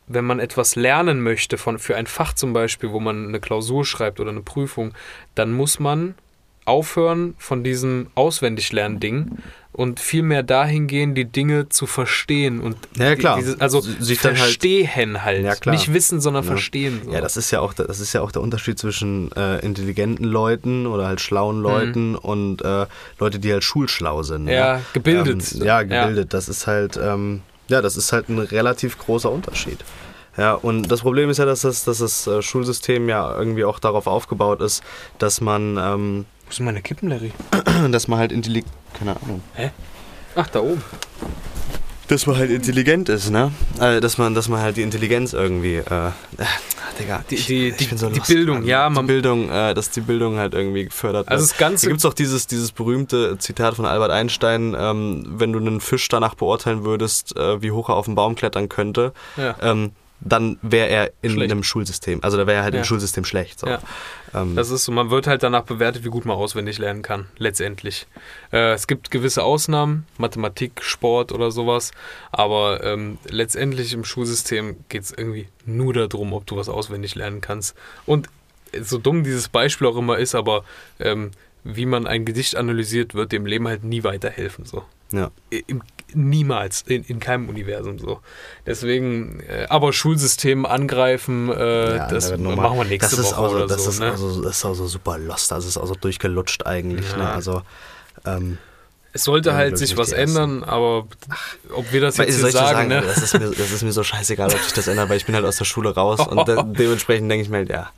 [0.07, 3.85] wenn man etwas lernen möchte von, für ein Fach zum Beispiel, wo man eine Klausur
[3.85, 4.93] schreibt oder eine Prüfung,
[5.35, 6.15] dann muss man
[6.65, 9.37] aufhören von diesem Auswendiglernen-Ding
[9.73, 13.37] und vielmehr dahin gehen, die Dinge zu verstehen und Ja, klar.
[13.39, 15.73] Dieses, also Sich dann halt- verstehen halt, Ja, klar.
[15.73, 16.47] nicht wissen, sondern Ja.
[16.51, 17.01] verstehen.
[17.03, 17.11] So.
[17.11, 20.85] Ja, das ist ja auch, das ist ja auch der Unterschied zwischen äh, intelligenten Leuten
[20.85, 22.85] oder halt schlauen Leuten und äh,
[23.19, 24.43] Leute, die halt schulschlau sind.
[24.43, 24.49] Mhm.
[24.49, 24.81] Ja, ne?
[24.93, 25.53] gebildet.
[25.55, 26.33] Ähm, ja, gebildet.
[26.33, 29.79] Das ist halt, ähm, ja, das ist halt ein relativ großer Unterschied.
[30.37, 33.79] Ja, und das Problem ist ja, dass das, dass das äh, Schulsystem ja irgendwie auch
[33.79, 34.83] darauf aufgebaut ist,
[35.19, 37.31] dass man, ähm, Wo sind meine Kippen, Larry?
[37.91, 39.71] dass man halt intelligent, keine Ahnung, Hä?
[40.35, 40.83] Ach, da oben.
[42.13, 43.51] Dass man halt intelligent ist, ne?
[43.79, 46.11] Äh, dass man, dass man halt die Intelligenz irgendwie, äh, äh,
[46.99, 49.73] Digga, Die- ich, die- ich die- bin so die Bildung, ja, die man- Bildung, äh,
[49.73, 51.51] dass die Bildung halt irgendwie gefördert Also wird.
[51.51, 55.51] das Ganze- Da gibt es auch dieses, dieses berühmte Zitat von Albert Einstein, ähm, wenn
[55.53, 59.11] du einen Fisch danach beurteilen würdest, äh, wie hoch er auf den Baum klettern könnte,
[59.37, 59.55] Ja.
[59.61, 59.91] ähm,
[60.25, 61.51] dann wäre er in Schlecht.
[61.51, 62.79] einem Schulsystem, also da wäre er halt Ja.
[62.79, 63.59] im Schulsystem schlecht.
[63.59, 63.67] So.
[63.67, 63.79] Ja.
[64.33, 67.25] Ähm, Das ist so, man wird halt danach bewertet, wie gut man auswendig lernen kann,
[67.37, 68.07] letztendlich.
[68.51, 71.91] Äh, es gibt gewisse Ausnahmen, Mathematik, Sport oder sowas,
[72.31, 77.41] aber ähm, letztendlich im Schulsystem geht es irgendwie nur darum, ob du was auswendig lernen
[77.41, 77.75] kannst.
[78.05, 78.29] Und
[78.81, 80.63] so dumm dieses Beispiel auch immer ist, aber
[80.99, 81.31] ähm,
[81.63, 84.65] wie man ein Gedicht analysiert, wird dem Leben halt nie weiterhelfen.
[84.65, 84.83] So.
[85.11, 85.31] ja.
[85.67, 85.81] Im,
[86.15, 88.19] niemals, in, in keinem Universum so.
[88.65, 93.49] Deswegen, äh, aber Schulsystem angreifen, äh, Ja, das machen wir nächste das ist Woche auch
[93.49, 93.89] so, oder das so.
[93.91, 94.11] Ist ne?
[94.13, 97.09] auch so, das ist auch so super lost, das ist auch so durchgelutscht eigentlich.
[97.11, 97.17] Ja.
[97.17, 97.29] Ne?
[97.31, 97.61] Also,
[98.25, 98.57] ähm,
[99.13, 101.07] Es sollte Ja, halt sich was ändern, aber
[101.73, 103.01] ob wir das jetzt hier ich dir sagen, ne?
[103.05, 105.35] das, ist mir, das ist mir so scheißegal, ob sich das ändert, weil ich bin
[105.35, 107.91] halt aus der Schule raus und de dementsprechend denke ich mir halt, ja,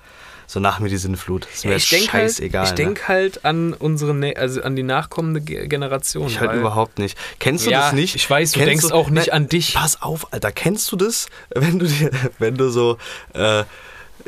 [0.47, 1.45] so nach mir die Sinnflut.
[1.53, 2.75] Ist mir Ja, jetzt ich denke halt, ich ne?
[2.75, 6.27] denk halt an unsere, also an die nachkommende Ge- Generation.
[6.27, 7.17] Ich halt überhaupt nicht.
[7.39, 8.15] Kennst du ja, das nicht?
[8.15, 9.73] Ich weiß, du Kennst denkst auch nicht Nein, an dich.
[9.73, 12.97] Pass auf, Alter, kennst du das, wenn du dir, wenn du so,
[13.33, 13.63] äh,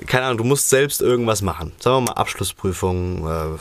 [0.06, 1.72] keine Ahnung, du musst selbst irgendwas machen.
[1.80, 3.58] Sagen wir mal Abschlussprüfung äh,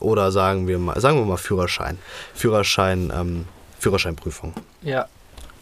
[0.00, 1.98] oder sagen wir mal, sagen wir mal Führerschein.
[2.34, 3.44] Führerschein, ähm,
[3.78, 4.52] Führerscheinprüfung.
[4.82, 5.06] Ja.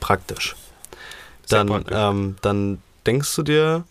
[0.01, 0.55] Praktisch.
[1.47, 1.97] Sehr Dann, praktisch.
[1.99, 3.85] ähm, dann denkst du dir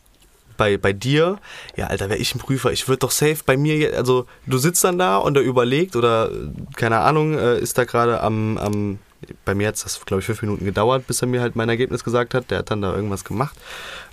[0.58, 1.40] bei, bei dir,
[1.76, 4.84] ja, Alter, wäre ich ein Prüfer, ich würde doch safe bei mir, also du sitzt
[4.84, 6.30] dann da und er überlegt oder,
[6.76, 9.00] keine Ahnung, äh, ist da gerade am, am,
[9.46, 12.04] bei mir hat das, glaube ich, fünf Minuten gedauert, bis er mir halt mein Ergebnis
[12.04, 12.52] gesagt hat.
[12.52, 13.56] Der hat dann da irgendwas gemacht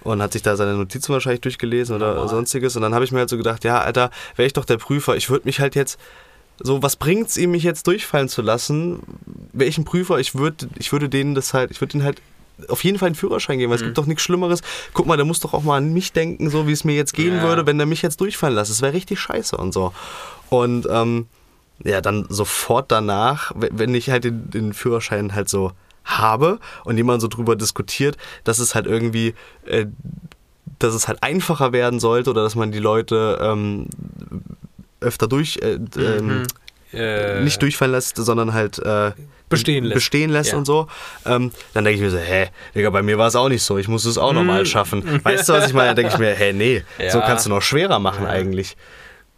[0.03, 2.29] und hat sich da seine Notizen wahrscheinlich durchgelesen oder Normal.
[2.29, 2.77] sonstiges.
[2.77, 5.17] Und dann habe ich mir halt so gedacht, ja, Alter, wäre ich doch der Prüfer,
[5.17, 5.99] ich würde mich halt jetzt
[6.63, 9.01] so, was bringt's ihm, mich jetzt durchfallen zu lassen?
[9.53, 12.21] Wäre ich ein Prüfer, ich würde, ich würde denen das halt, ich würde ihnen halt
[12.69, 13.87] auf jeden Fall einen Führerschein geben, weil es Mhm.
[13.87, 14.61] gibt doch nichts Schlimmeres.
[14.95, 17.15] Guck mal, der muss doch auch mal an mich denken, so wie es mir jetzt
[17.15, 17.43] gehen Ja.
[17.43, 18.71] würde, wenn der mich jetzt durchfallen lässt.
[18.71, 19.93] Das wäre richtig scheiße und so.
[20.49, 21.27] Und ähm,
[21.85, 25.73] ja, dann sofort danach, we- wenn ich halt den, den Führerschein halt so
[26.05, 29.35] habe und jemand so drüber diskutiert, dass es halt irgendwie,
[29.67, 29.87] äh,
[30.79, 33.87] dass es halt einfacher werden sollte oder dass man die Leute ähm,
[35.01, 36.43] öfter durch, äh, ähm, Mhm.
[36.93, 39.13] Äh, nicht durchfallen lässt, sondern halt äh,
[39.49, 39.95] Bestehen lässt.
[39.95, 40.59] bestehen lässt Ja.
[40.59, 40.87] und so,
[41.27, 43.79] ähm, dann denke ich mir so, hä, Digga, bei mir war es auch nicht so,
[43.79, 45.21] ich musste es auch nochmal schaffen.
[45.25, 45.89] Weißt du, was ich meine?
[45.89, 47.27] Dann denke ich mir, hä, nee, so Ja.
[47.27, 48.31] kannst du noch schwerer machen Ja.
[48.31, 48.77] eigentlich.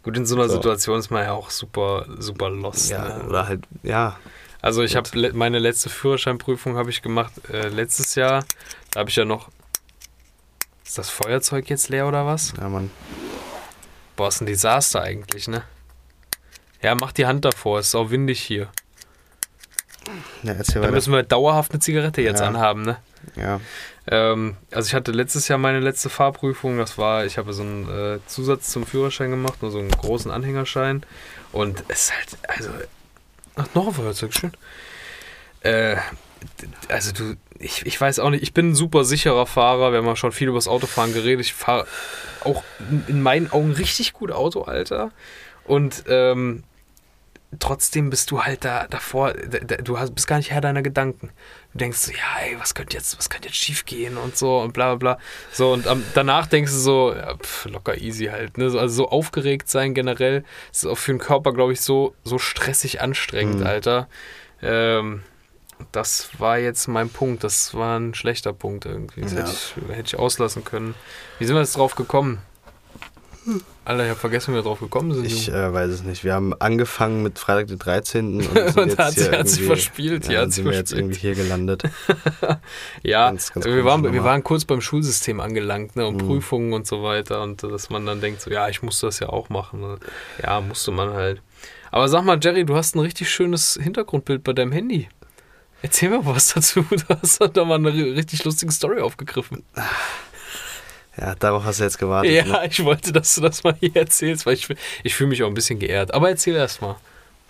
[0.03, 0.55] Gut, in so einer So.
[0.55, 2.91] Situation ist man ja auch super, super lost.
[2.91, 3.23] Ja, ne?
[3.27, 4.17] oder halt, ja.
[4.61, 8.45] Also ich habe le meine letzte Führerscheinprüfung habe ich gemacht äh, letztes Jahr.
[8.91, 9.49] Da habe ich ja noch.
[10.85, 12.53] Ist das Feuerzeug jetzt leer oder was?
[12.59, 12.91] Ja, Mann.
[14.15, 15.63] Boah, ist ein Desaster eigentlich, ne?
[16.83, 18.67] Ja, mach die Hand davor, es ist auch windig hier.
[20.43, 20.91] Ja, erzähl weiter.
[20.91, 22.47] müssen wir dauerhaft eine Zigarette jetzt Ja.
[22.47, 22.97] anhaben, ne?
[23.37, 23.61] Ja.
[24.07, 26.77] Ähm, also ich hatte letztes Jahr meine letzte Fahrprüfung.
[26.77, 30.29] Das war, ich habe so einen äh, Zusatz zum Führerschein gemacht, nur so einen großen
[30.29, 31.03] Anhängerschein.
[31.53, 32.69] Und es ist halt, also,
[33.55, 34.51] ach, noch ein Feuerzeug, schön.
[35.61, 35.95] Äh,
[36.89, 39.93] also du, ich, ich weiß auch nicht, ich bin ein super sicherer Fahrer.
[39.93, 41.45] Wir haben ja schon viel über das Autofahren geredet.
[41.45, 41.87] Ich fahre
[42.43, 45.11] auch in- in meinen Augen richtig gut Auto, Alter.
[45.63, 46.63] Und ähm,
[47.59, 50.81] trotzdem bist du halt da davor, da, da, du hast, bist gar nicht Herr deiner
[50.81, 51.31] Gedanken.
[51.73, 54.59] Du denkst so, ja, ey, was könnte jetzt, was könnte jetzt schief gehen und so
[54.59, 55.23] und bla bla bla.
[55.51, 58.57] So, und am, danach denkst du so, ja, pf, locker easy halt.
[58.57, 58.69] Ne?
[58.69, 62.37] So, Also so aufgeregt sein generell ist auch für den Körper, glaube ich, so, so
[62.37, 63.65] stressig anstrengend, Mhm.
[63.67, 64.07] Alter.
[64.61, 65.23] Ähm,
[65.91, 67.43] das war jetzt mein Punkt.
[67.43, 69.21] Das war ein schlechter Punkt irgendwie.
[69.21, 69.39] Das Ja.
[69.39, 70.93] hätte, ich, hätte ich auslassen können.
[71.39, 72.39] Wie sind wir jetzt drauf gekommen?
[73.85, 75.25] Alter, ich habe vergessen, wie wir drauf gekommen sind.
[75.25, 76.23] Ich äh, weiß es nicht.
[76.23, 78.35] Wir haben angefangen mit Freitag den 13.
[78.37, 81.19] und, sind Und da hat sie- hat sie verspielt, Ja, sie sind wir jetzt irgendwie
[81.19, 81.83] hier gelandet.
[83.03, 86.27] Ja, Ganz, ganz wir, waren, wir waren kurz beim Schulsystem angelangt ne, und Mhm.
[86.27, 89.19] Prüfungen und so weiter und äh, dass man dann denkt, so, ja, ich muss das
[89.19, 89.81] ja auch machen.
[89.81, 89.97] Ne?
[90.41, 91.41] Ja, musste man halt.
[91.91, 95.09] Aber sag mal, Jerry, du hast ein richtig schönes Hintergrundbild bei deinem Handy.
[95.81, 96.85] Erzähl mir was dazu.
[96.89, 99.63] Du hast da mal eine ri- richtig lustige Story aufgegriffen.
[101.17, 102.31] Ja, darauf hast du jetzt gewartet.
[102.31, 102.67] Ja, Ne?
[102.69, 104.67] ich wollte, dass du das mal hier erzählst, weil ich,
[105.03, 106.13] ich fühle mich auch ein bisschen geehrt.
[106.13, 106.95] Aber erzähl erst mal.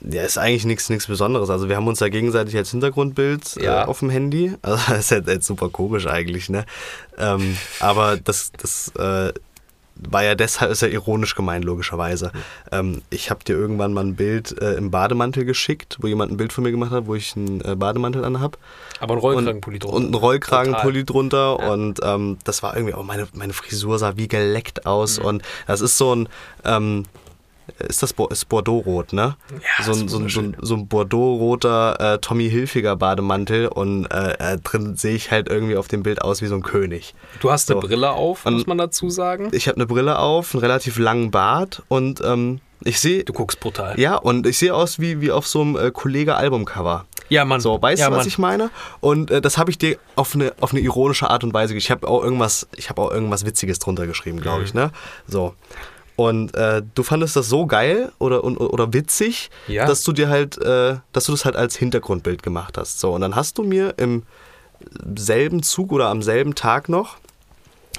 [0.01, 1.49] Ja, ist eigentlich nichts Besonderes.
[1.49, 3.83] Also wir haben uns ja gegenseitig als Hintergrundbild Ja.
[3.83, 4.53] äh, auf dem Handy.
[4.61, 6.65] Also das ist halt, halt super komisch eigentlich, ne?
[7.17, 9.31] Ähm, aber das, das äh,
[9.95, 12.31] war ja deshalb, ist ja ironisch gemeint, logischerweise.
[12.71, 16.37] Ähm, ich habe dir irgendwann mal ein Bild äh, im Bademantel geschickt, wo jemand ein
[16.37, 18.57] Bild von mir gemacht hat, wo ich einen äh, Bademantel anhab.
[18.99, 19.95] Aber ein Rollkragenpulli drunter.
[19.95, 21.57] Und ein Rollkragenpulli drunter.
[21.59, 21.71] Ja.
[21.71, 25.19] Und ähm, das war irgendwie, oh, meine, meine Frisur sah wie geleckt aus.
[25.19, 25.25] Mhm.
[25.25, 26.29] Und das ist so ein,
[26.65, 27.05] ähm,
[27.79, 29.35] ist das Bo ist Bordeaux-Rot, ne?
[29.51, 33.67] Ja, so, ist ein, so, ein, so, ein, so ein Bordeaux-roter äh, Tommy Hilfiger Bademantel.
[33.67, 36.63] Und äh, äh, drin sehe ich halt irgendwie auf dem Bild aus wie so ein
[36.63, 37.13] König.
[37.39, 37.87] Du hast eine So.
[37.87, 39.49] Brille auf, muss Und- man dazu sagen.
[39.51, 43.23] Ich habe eine Brille auf, einen relativ langen Bart und ähm, ich sehe.
[43.23, 43.99] Du guckst brutal.
[43.99, 47.05] Ja, und ich sehe aus wie, wie auf so einem äh, Kollege-Albumcover.
[47.29, 47.61] Ja, Mann.
[47.61, 48.27] So, weißt ja, du, was Mann.
[48.27, 48.69] ich meine?
[48.99, 51.73] Und äh, das habe ich dir auf eine, auf eine ironische Art und Weise.
[51.75, 54.65] Ich habe auch irgendwas, ich habe auch irgendwas Witziges drunter geschrieben, glaube Mhm.
[54.65, 54.91] ich, ne?
[55.27, 55.55] So.
[56.15, 59.85] Und äh, du fandest das so geil oder, und, oder witzig, Ja.
[59.87, 62.99] dass du dir halt, äh, dass du das halt als Hintergrundbild gemacht hast.
[62.99, 64.23] So, und dann hast du mir im
[65.15, 67.17] selben Zug oder am selben Tag noch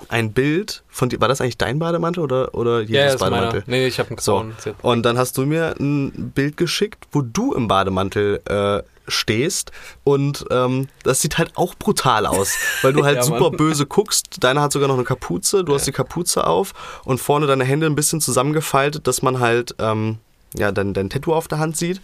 [0.09, 1.21] ein Bild von dir.
[1.21, 3.37] War das eigentlich dein Bademantel oder, oder Ja, ja, ist meiner.
[3.37, 3.65] Bademantel?
[3.67, 4.55] Nee, ich habe einen So, grauen.
[4.65, 9.71] Jetzt- und dann hast du mir ein Bild geschickt, wo du im Bademantel äh, stehst
[10.05, 14.43] und ähm, das sieht halt auch brutal aus, weil du halt Ja, super böse guckst.
[14.43, 16.73] Deiner hat sogar noch eine Kapuze, du hast die Kapuze auf
[17.05, 20.19] und vorne deine Hände ein bisschen zusammengefaltet, dass man halt ähm,
[20.57, 22.01] ja, dein, dein Tattoo auf der Hand sieht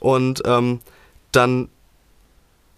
[0.00, 0.80] und ähm,
[1.32, 1.68] dann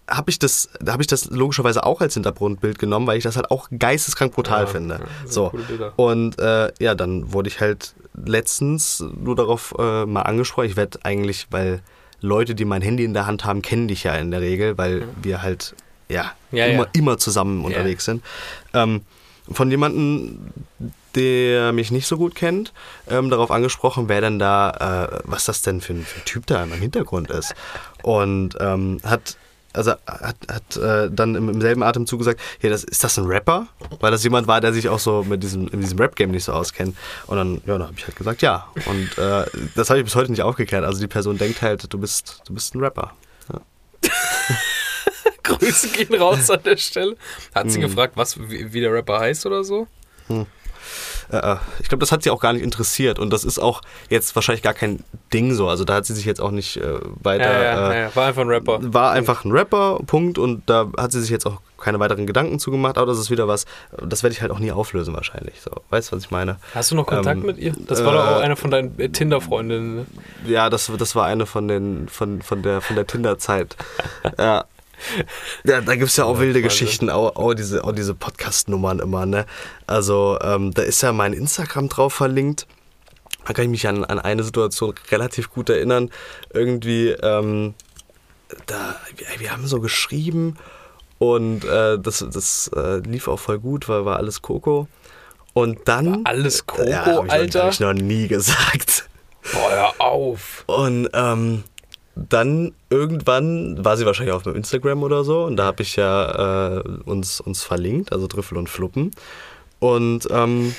[0.09, 3.35] habe ich das, da habe ich das logischerweise auch als Hintergrundbild genommen, weil ich das
[3.35, 4.95] halt auch geisteskrank brutal Ja, finde.
[4.95, 5.51] ja, so.
[5.97, 10.67] Und äh, ja, dann wurde ich halt letztens nur darauf äh, mal angesprochen.
[10.69, 11.81] Ich werde eigentlich, weil
[12.21, 15.07] Leute, die mein Handy in der Hand haben, kennen dich ja in der Regel, weil
[15.21, 15.75] wir halt
[16.09, 16.89] ja, Ja, immer, ja.
[16.93, 18.23] immer zusammen unterwegs sind.
[18.73, 19.01] Ähm,
[19.51, 20.39] von jemandem,
[21.15, 22.73] der mich nicht so gut kennt,
[23.09, 26.45] ähm, darauf angesprochen, wer denn da, äh, was das denn für ein, für ein Typ
[26.45, 27.55] da im Hintergrund ist.
[28.03, 29.37] Und ähm, hat
[29.77, 33.25] also hat, hat äh, dann im, im selben Atemzug gesagt, ja, das, ist das ein
[33.25, 33.67] Rapper?
[33.99, 36.51] Weil das jemand war, der sich auch so mit diesem, in diesem Rap-Game nicht so
[36.53, 36.97] auskennt.
[37.27, 38.67] Und dann, ja, dann habe ich halt gesagt, ja.
[38.85, 40.83] Und äh, das habe ich bis heute nicht aufgeklärt.
[40.83, 43.13] Also die Person denkt halt, du bist, du bist ein Rapper.
[45.43, 47.15] Grüße gehen raus an der Stelle.
[47.55, 47.69] Hat Hm.
[47.69, 49.87] sie gefragt, was, wie, wie der Rapper heißt oder so?
[50.29, 50.43] Äh,
[51.29, 53.19] äh, ich glaube, das hat sie auch gar nicht interessiert.
[53.19, 55.67] Und das ist auch jetzt wahrscheinlich gar kein Ding so.
[55.67, 57.51] Also da hat sie sich jetzt auch nicht äh, weiter...
[57.51, 58.79] Ja, ja, äh, ja, war einfach ein Rapper.
[58.81, 60.37] War einfach ein Rapper, Punkt.
[60.37, 62.97] Und da hat sie sich jetzt auch keine weiteren Gedanken zu gemacht.
[62.97, 63.65] Aber das ist wieder was,
[64.01, 65.61] das werde ich halt auch nie auflösen wahrscheinlich.
[65.61, 66.57] So, weißt du, was ich meine?
[66.73, 67.73] Hast du noch Kontakt Ähm, mit ihr?
[67.87, 69.95] Das war doch auch äh, eine von deinen äh, Tinder-Freundinnen.
[69.95, 70.05] Ne?
[70.45, 73.75] Ja, das, das war eine von den von, von der von der Tinder-Zeit.
[74.37, 74.65] ja.
[75.63, 76.61] Ja, da gibt es ja auch wilde.
[76.61, 79.45] Geschichten, auch, auch diese, auch diese Podcast-Nummern immer, ne?
[79.85, 82.67] Also, ähm, da ist ja mein Instagram drauf verlinkt.
[83.45, 86.09] Da kann ich mich an, an eine Situation relativ gut erinnern.
[86.53, 87.75] Irgendwie, ähm,
[88.65, 90.57] da, wir, wir haben so geschrieben
[91.19, 94.87] und äh, das, das äh, lief auch voll gut, weil war alles Coco.
[95.53, 96.25] Und dann.
[96.25, 97.63] Alles Coco, ja, hab ich Alter?
[97.63, 99.09] Hab ich noch nie gesagt.
[99.53, 100.63] Boah, hör auf.
[100.67, 101.63] Und ähm,
[102.29, 106.77] dann irgendwann war sie wahrscheinlich auf meinem Instagram oder so und da habe ich ja
[106.77, 109.11] äh, uns, uns verlinkt, also Trüffel und Fluppen.
[109.79, 110.73] Und ähm,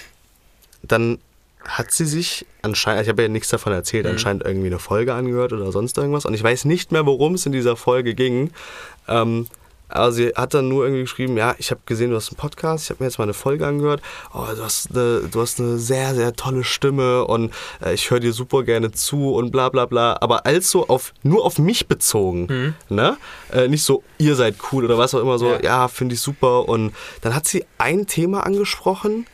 [0.83, 1.19] dann
[1.65, 4.13] hat sie sich anscheinend, ich habe ja nichts davon erzählt, Mhm.
[4.13, 6.25] anscheinend irgendwie eine Folge angehört oder sonst irgendwas.
[6.25, 8.51] Und ich weiß nicht mehr, worum es in dieser Folge ging.
[9.07, 9.47] Ähm,
[9.89, 12.85] aber sie hat dann nur irgendwie geschrieben, ja, ich habe gesehen, du hast einen Podcast,
[12.85, 14.03] ich habe mir jetzt mal eine Folge angehört.
[14.35, 17.53] Oh, du hast eine, du hast eine sehr, sehr tolle Stimme und
[17.85, 20.17] äh, ich höre dir super gerne zu und bla bla bla.
[20.21, 23.17] Aber als so auf, nur auf mich bezogen, ne?
[23.53, 25.61] Äh, nicht so, ihr seid cool oder was auch immer so, Ja.
[25.63, 26.69] ja, finde ich super.
[26.69, 29.27] Und dann hat sie ein Thema angesprochen.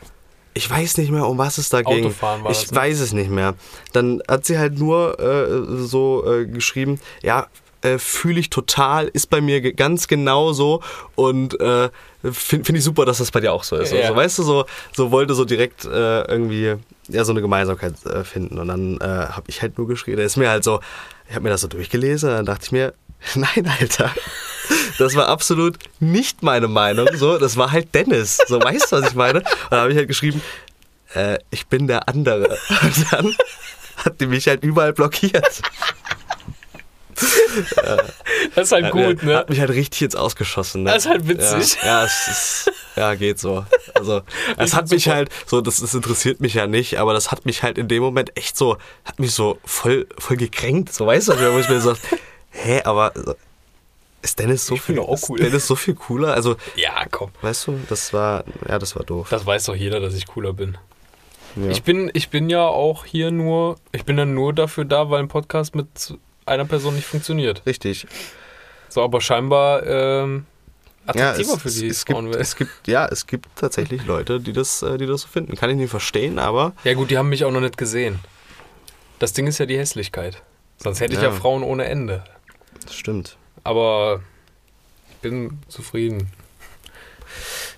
[0.57, 2.05] Ich weiß nicht mehr, um was es da ging.
[2.05, 2.77] Autofahren war ich das, ne?
[2.77, 3.55] weiß es nicht mehr.
[3.93, 7.49] Dann hat sie halt nur äh, so äh, geschrieben, ja,
[7.85, 10.83] äh, fühle ich total, ist bei mir ganz genau so
[11.15, 11.91] und äh,
[12.23, 13.93] finde find ich super, dass das bei dir auch so ist.
[13.93, 14.01] Ja.
[14.01, 16.77] Also, weißt du, so, so wollte so direkt äh, irgendwie
[17.09, 18.59] ja, so eine Gemeinsamkeit äh, finden.
[18.59, 20.81] Und dann äh, habe ich halt nur geschrieben, da ist mir halt so,
[21.29, 22.95] ich habe mir das so durchgelesen, dann dachte ich mir,
[23.35, 24.11] nein, Alter.
[24.99, 27.09] Das war absolut nicht meine Meinung.
[27.15, 28.39] So, das war halt Dennis.
[28.47, 29.41] So, weißt du, was ich meine?
[29.41, 30.41] Und dann habe ich halt geschrieben,
[31.15, 32.57] äh, ich bin der andere.
[32.83, 33.35] Und dann
[34.05, 35.63] hat die mich halt überall blockiert.
[38.55, 39.37] Das ist halt gut, ne?
[39.37, 40.83] Hat mich halt richtig jetzt ausgeschossen.
[40.83, 40.91] Ne?
[40.93, 41.77] Das ist halt witzig.
[41.83, 43.65] Ja, ja, es ist, ja geht so.
[43.95, 44.23] Also,
[44.57, 45.17] es hat mich super.
[45.17, 48.03] halt, so, das, das interessiert mich ja nicht, aber das hat mich halt in dem
[48.03, 50.93] Moment echt so, hat mich so voll, voll gekränkt.
[50.93, 51.95] So, weißt du, wo ich mir so,
[52.51, 53.13] hä, aber
[54.23, 55.39] ist Dennis so Ich viel, auch ist cool.
[55.39, 56.35] Dennis so viel cooler?
[56.35, 57.31] Also, Ja, komm.
[57.43, 59.29] weißt du, das war, ja, das war doof.
[59.31, 60.79] Das weiß doch jeder, dass ich cooler bin.
[61.57, 61.69] Ja.
[61.71, 65.21] Ich bin, ich bin ja auch hier nur, ich bin dann nur dafür da, weil
[65.21, 66.15] ein Podcast mit
[66.47, 67.63] einer Person nicht funktioniert.
[67.67, 68.07] Richtig.
[68.89, 70.47] So, aber scheinbar ähm,
[71.07, 74.41] Ja, attraktiver es, für die es, es, gibt, es gibt, ja, es gibt tatsächlich Leute,
[74.41, 75.57] die das, äh, die das so finden.
[75.57, 78.21] Kann ich nicht verstehen, aber Ja gut, die haben mich auch noch nicht gesehen.
[79.19, 80.43] Das Ding ist ja die Hässlichkeit.
[80.79, 81.33] Sonst hätte ich ja Ja.
[81.35, 82.25] Frauen ohne Ende.
[82.85, 83.37] das stimmt.
[83.63, 84.21] Aber
[85.11, 86.31] ich bin zufrieden.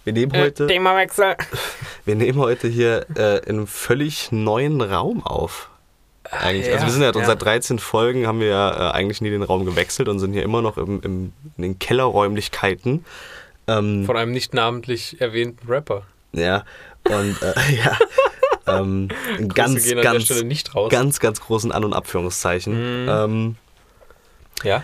[0.04, 1.36] Wir nehmen heute, Themawechsel.
[2.04, 5.68] wir nehmen heute hier äh, in einem völlig neuen Raum auf.
[6.30, 6.66] Eigentlich.
[6.66, 7.24] ja, also wir sind ja, ja.
[7.24, 10.42] seit 13 Folgen haben wir ja äh, eigentlich nie den Raum gewechselt und sind hier
[10.42, 13.04] immer noch im, im, in den Kellerräumlichkeiten.
[13.68, 16.02] Ähm, Von einem nicht namentlich erwähnten Rapper.
[16.32, 16.64] ja,
[17.04, 17.98] und äh, ja.
[18.66, 19.08] ähm,
[19.54, 20.90] ganz, gehen an der ganz, Stelle nicht raus.
[20.90, 23.04] ganz, ganz großen An- und Abführungszeichen.
[23.04, 23.08] Mhm.
[23.08, 23.56] Ähm,
[24.62, 24.82] Ja?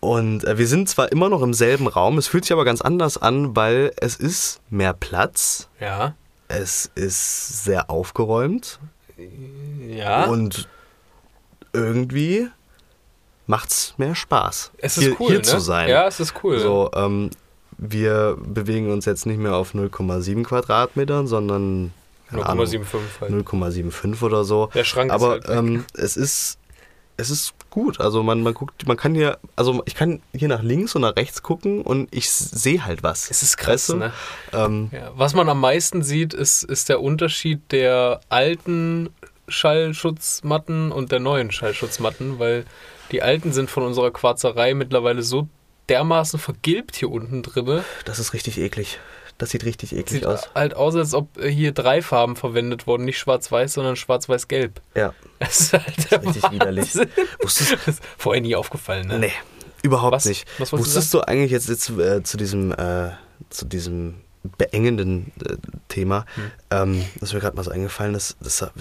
[0.00, 2.80] Und äh, wir sind zwar immer noch im selben Raum, es fühlt sich aber ganz
[2.80, 6.14] anders an, weil es ist mehr Platz, Ja.
[6.48, 8.78] es ist sehr aufgeräumt
[9.96, 10.24] Ja.
[10.26, 10.68] und
[11.72, 12.48] irgendwie
[13.46, 15.42] macht's mehr Spaß, es ist hier, cool, hier ne?
[15.42, 15.88] zu sein.
[15.88, 16.58] Ja, es ist cool.
[16.60, 17.30] So, ähm,
[17.78, 21.90] wir bewegen uns jetzt nicht mehr auf 0,7 Quadratmetern, Ahnung,
[22.66, 22.84] 0,75
[23.20, 23.32] halt.
[23.32, 24.68] 0,75 oder so.
[24.74, 25.56] Der Schrank ist Aber halt weg.
[25.56, 26.58] ähm, es ist
[27.16, 28.00] es ist gut.
[28.00, 31.16] Also man, man guckt, man kann hier, also ich kann hier nach links und nach
[31.16, 33.30] rechts gucken und ich sehe halt was.
[33.30, 33.96] Es ist krass, Weißt du?
[33.96, 34.12] ne?
[34.52, 39.10] Ähm, Ja, was man am meisten sieht, ist, ist der Unterschied der alten
[39.50, 42.64] Schallschutzmatten und der neuen Schallschutzmatten, weil
[43.12, 45.48] die alten sind von unserer Quarzerei mittlerweile so
[45.88, 47.84] dermaßen vergilbt hier unten drinne.
[48.04, 48.98] das ist richtig eklig.
[49.38, 50.50] Das sieht richtig eklig Sieht aus.
[50.54, 54.82] halt aus, als ob hier drei Farben verwendet wurden, nicht schwarz-weiß, sondern schwarz-weiß-gelb.
[54.94, 56.94] Ja, Das ist halt der richtig widerlich.
[57.40, 59.18] Wusstest Das ist vorher nie aufgefallen, ne?
[59.18, 59.32] Nee,
[59.82, 60.24] überhaupt Was?
[60.26, 60.46] nicht.
[60.58, 63.12] Was wolltest du Wusstest du eigentlich jetzt, jetzt äh, zu diesem äh,
[63.48, 64.16] zu diesem
[64.56, 65.56] beengenden äh,
[65.88, 66.42] Thema, Hm.
[66.70, 68.72] ähm, das ist mir gerade mal so eingefallen, das, das hat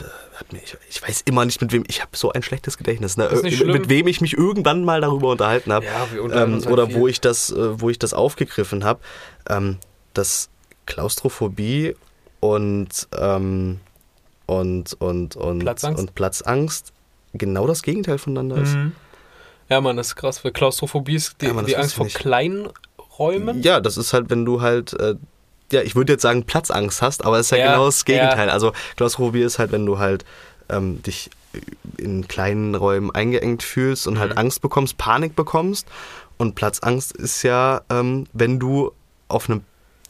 [0.52, 3.26] mir, ich, ich weiß immer nicht mit wem, ich habe so ein schlechtes Gedächtnis, ne?
[3.26, 5.86] Äh, mit wem ich mich irgendwann mal darüber unterhalten habe.
[5.86, 6.08] Ja,
[6.44, 6.96] ähm, halt oder viel.
[6.96, 9.02] wo ich das, äh, wo ich das aufgegriffen habe,
[9.50, 9.78] ähm,
[10.14, 10.50] dass
[10.86, 11.96] Klaustrophobie
[12.40, 13.80] und, ähm,
[14.46, 16.00] und, und, und, Platzangst?
[16.00, 16.94] und Platzangst
[17.34, 18.76] genau das Gegenteil voneinander ist.
[18.76, 18.94] Mhm.
[19.70, 22.70] Ja, Mann, das ist krass, weil Klaustrophobie ist die, Ja, Mann, die Angst vor kleinen
[23.20, 23.62] Räumen.
[23.62, 25.16] Ja, das ist halt, wenn du halt, äh,
[25.72, 28.48] ja, ich würde jetzt sagen Platzangst hast, aber es ist ja, Ja, genau das Gegenteil.
[28.48, 28.54] ja.
[28.54, 30.26] Also Klaustrophobie ist halt, wenn du halt
[30.70, 31.30] ähm, dich
[31.98, 34.38] in kleinen Räumen eingeengt fühlst und halt Mhm.
[34.38, 35.88] Angst bekommst, Panik bekommst.
[36.38, 38.92] Und Platzangst ist ja, ähm, wenn du
[39.28, 39.62] auf einem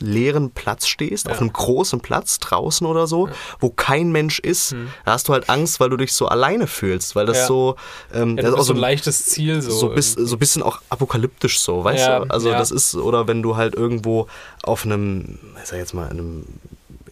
[0.02, 1.32] leeren Platz stehst, Ja.
[1.34, 4.90] auf einem großen Platz draußen oder so, wo kein Mensch ist, Mhm.
[5.06, 7.48] da hast du halt Angst, weil du dich so alleine fühlst, weil das Ja.
[7.48, 7.76] so,
[8.14, 9.62] ähm, Ja, das ist auch so ein leichtes Ziel.
[9.62, 12.30] So, so, bis, so ein bisschen auch apokalyptisch so, weißt Ja, du?
[12.30, 12.58] Also ja.
[12.58, 14.28] das ist, oder wenn du halt irgendwo
[14.64, 16.46] auf einem, ich sag jetzt mal, in einem,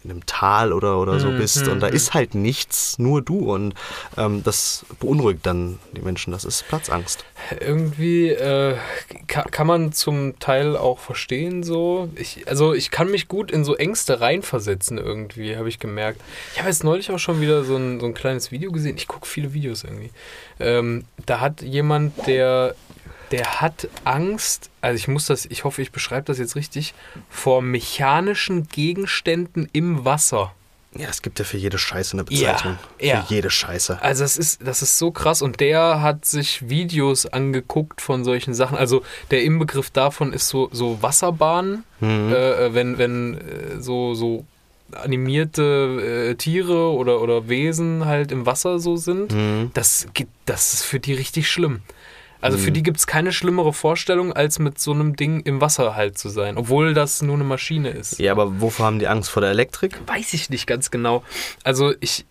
[0.07, 1.95] in einem Tal oder, oder so Mhm, bist und da mhm.
[1.95, 3.73] ist halt nichts, nur du und
[4.17, 7.25] ähm, das beunruhigt dann die Menschen, das ist Platzangst.
[7.59, 8.77] Irgendwie äh,
[9.27, 12.09] kann, kann man zum Teil auch verstehen so.
[12.15, 16.21] Ich, also ich kann mich gut in so Ängste reinversetzen irgendwie, habe ich gemerkt.
[16.53, 18.97] Ich habe jetzt neulich auch schon wieder so ein, so ein kleines Video gesehen.
[18.97, 20.11] Ich gucke viele Videos irgendwie.
[20.59, 22.75] Ähm, da hat jemand, der,
[23.31, 26.93] der hat Angst, also ich muss das, ich hoffe, ich beschreibe das jetzt richtig,
[27.29, 30.53] vor mechanischen Gegenständen im Wasser.
[30.95, 32.77] Ja, es gibt ja für jede Scheiße eine Bezeichnung.
[32.99, 33.21] Ja, ja.
[33.21, 34.01] Für jede Scheiße.
[34.01, 38.53] Also das ist, das ist so krass und der hat sich Videos angeguckt von solchen
[38.55, 38.77] Sachen.
[38.77, 42.31] Also der Inbegriff davon ist so, so Wasserbahnen, Mhm.
[42.33, 44.45] äh, wenn, wenn äh, so, so
[44.91, 49.33] animierte äh, Tiere oder, oder Wesen halt im Wasser so sind.
[49.33, 49.71] Mhm.
[49.73, 51.81] Das, geht, das ist für die richtig schlimm.
[52.41, 55.95] Also für die gibt es keine schlimmere Vorstellung, als mit so einem Ding im Wasser
[55.95, 58.19] halt zu sein, obwohl das nur eine Maschine ist.
[58.19, 59.29] Ja, aber wovor haben die Angst?
[59.29, 59.99] Vor der Elektrik?
[60.07, 61.23] Weiß ich nicht ganz genau.
[61.63, 62.25] Also ich,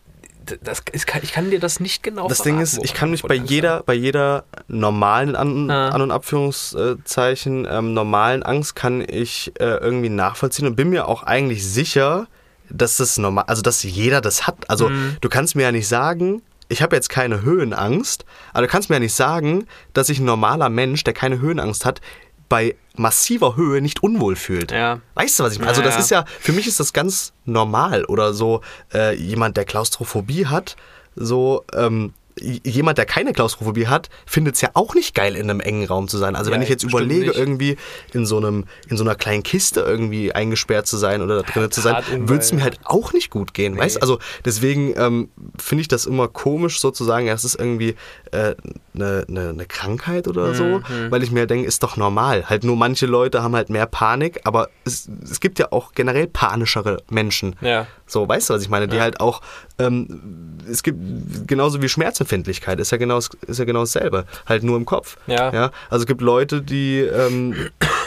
[0.63, 3.11] das, ich, kann, ich kann dir das nicht genau Das Ding verraten, ist, ich kann
[3.11, 5.89] mich bei jeder, bei jeder normalen An, Ah.
[5.89, 11.23] An- und Abführungszeichen, ähm, normalen Angst kann ich äh, irgendwie nachvollziehen und bin mir auch
[11.25, 12.27] eigentlich sicher,
[12.71, 14.69] dass das normal, also dass jeder das hat.
[14.71, 15.17] Also Mhm.
[15.21, 18.97] du kannst mir ja nicht sagen, ich habe jetzt keine Höhenangst, aber du kannst mir
[18.97, 22.01] ja nicht sagen, dass sich ein normaler Mensch, der keine Höhenangst hat,
[22.49, 24.71] bei massiver Höhe nicht unwohl fühlt.
[24.71, 25.01] Ja.
[25.15, 25.71] Weißt du, was ich meine?
[25.71, 26.01] Also Ja, das ja.
[26.01, 28.05] ist ja, für mich ist das ganz normal.
[28.05, 28.61] Oder so
[28.95, 30.77] äh, jemand, der Klaustrophobie hat,
[31.15, 35.61] so ähm, jemand, der keine Klaustrophobie hat, findet es ja auch nicht geil, in einem
[35.61, 36.37] engen Raum zu sein.
[36.37, 37.39] Also wenn Ja, ich jetzt überlege, nicht.
[37.39, 37.77] irgendwie
[38.13, 41.71] in so einem, in so einer kleinen Kiste irgendwie eingesperrt zu sein oder da drinnen
[41.71, 42.65] zu sein, würde es mir ja.
[42.65, 43.79] halt auch nicht gut gehen.
[43.79, 47.95] Weißt Also deswegen ähm, finde ich das immer komisch, sozusagen, ja, es ist irgendwie
[48.33, 48.55] äh,
[48.95, 51.11] eine, eine, eine Krankheit oder so, Mhm.
[51.11, 52.49] weil ich mir denke, ist doch normal.
[52.51, 56.27] Halt nur manche Leute haben halt mehr Panik, aber es, es gibt ja auch generell
[56.27, 57.57] panischere Menschen.
[57.63, 57.87] Ja.
[58.07, 58.89] So, weißt du, was ich meine?
[58.89, 59.41] Die halt auch,
[59.79, 60.99] ähm, es gibt
[61.47, 65.17] genauso wie Schmerzempfindlichkeit, ist ja genau, ist ja genau dasselbe, halt nur im Kopf.
[65.27, 65.53] Ja.
[65.53, 65.71] ja?
[65.91, 67.55] Also es gibt Leute, die, ähm,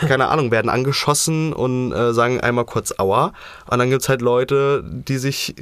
[0.01, 3.33] keine Ahnung, werden angeschossen und äh, sagen einmal kurz Aua.
[3.67, 5.55] Und dann gibt es halt Leute, die sich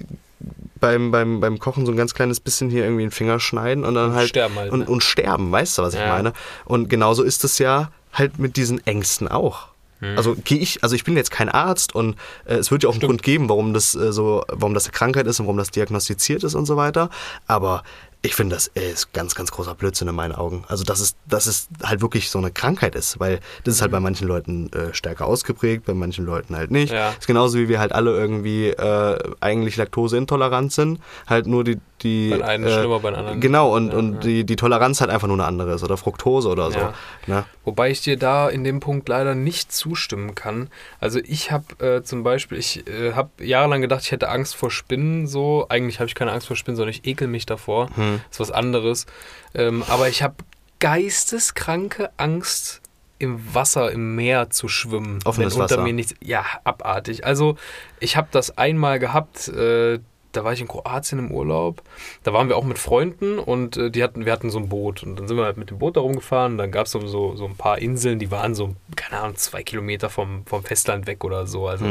[0.79, 3.95] beim, beim, beim Kochen so ein ganz kleines bisschen hier irgendwie den Finger schneiden und
[3.95, 4.85] dann halt, sterben halt, und, ne?
[4.85, 6.09] und sterben, weißt du, was ich Ja.
[6.09, 6.33] meine?
[6.65, 9.67] Und genauso ist es ja halt mit diesen Ängsten auch.
[9.99, 10.17] Mhm.
[10.17, 12.93] Also gehe ich, also ich bin jetzt kein Arzt und äh, es wird ja auch
[12.93, 15.71] einen Grund geben, warum das äh, so, warum das eine Krankheit ist und warum das
[15.71, 17.09] diagnostiziert ist und so weiter.
[17.47, 17.83] Aber
[18.23, 20.63] ich finde, das ist ganz, ganz großer Blödsinn in meinen Augen.
[20.67, 23.91] Also, dass es, dass es halt wirklich so eine Krankheit ist, weil das ist halt
[23.91, 26.91] bei manchen Leuten äh, stärker ausgeprägt, bei manchen Leuten halt nicht.
[26.91, 27.09] Ja.
[27.11, 32.29] Ist genauso wie wir halt alle irgendwie äh, eigentlich laktoseintolerant sind, halt nur die, die
[32.29, 34.19] Bei einem ist schlimmer, bei anderen Genau, und, Ja, und ja.
[34.19, 36.79] Die, die Toleranz halt einfach nur eine andere ist oder Fructose oder so.
[37.27, 37.45] Ne?
[37.65, 40.69] Wobei ich dir da in dem Punkt leider nicht zustimmen kann.
[40.99, 44.71] Also ich habe äh, zum Beispiel, ich äh, habe jahrelang gedacht, ich hätte Angst vor
[44.71, 45.65] Spinnen so.
[45.69, 47.89] Eigentlich habe ich keine Angst vor Spinnen, sondern ich ekel mich davor.
[47.95, 48.06] Hm.
[48.13, 49.05] Das ist was anderes.
[49.53, 50.35] Ähm, aber ich habe
[50.79, 52.81] geisteskranke Angst
[53.19, 55.19] im Wasser, im Meer zu schwimmen.
[55.25, 55.83] Offenes wenn unter Wasser.
[55.83, 56.13] mir nichts.
[56.21, 57.25] Ja, abartig.
[57.25, 57.57] Also
[57.99, 59.47] ich habe das einmal gehabt.
[59.47, 59.99] Äh,
[60.33, 61.81] da war ich in Kroatien im Urlaub.
[62.23, 65.01] Da waren wir auch mit Freunden und äh, die hatten, wir hatten so ein Boot.
[65.01, 66.59] Und dann sind wir halt mit dem Boot da rumgefahren.
[66.59, 69.63] Dann gab es so, so, so ein paar Inseln, die waren so, keine Ahnung, zwei
[69.63, 71.67] Kilometer vom, vom Festland weg oder so.
[71.67, 71.85] Also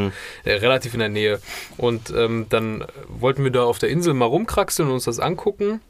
[0.45, 1.41] äh, relativ in der Nähe.
[1.77, 5.81] Und ähm, dann wollten wir da auf der Insel mal rumkraxeln und uns das angucken.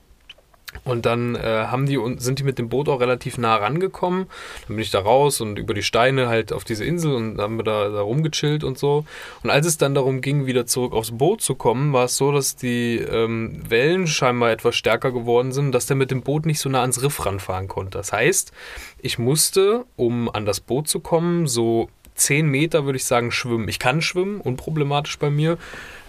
[0.85, 4.27] Und dann äh, haben die und sind die mit dem Boot auch relativ nah rangekommen.
[4.67, 7.57] Dann bin ich da raus und über die Steine halt auf diese Insel und haben
[7.57, 9.05] wir da, da rumgechillt und so.
[9.43, 12.33] Und als es dann darum ging, wieder zurück aufs Boot zu kommen, war es so,
[12.33, 16.61] dass die ähm, Wellen scheinbar etwas stärker geworden sind, dass der mit dem Boot nicht
[16.61, 17.99] so nah ans Riff ranfahren konnte.
[17.99, 18.53] Das heißt,
[19.01, 23.69] ich musste, um an das Boot zu kommen, so 10 Meter, würde ich sagen, schwimmen.
[23.69, 25.59] Ich kann schwimmen, unproblematisch bei mir.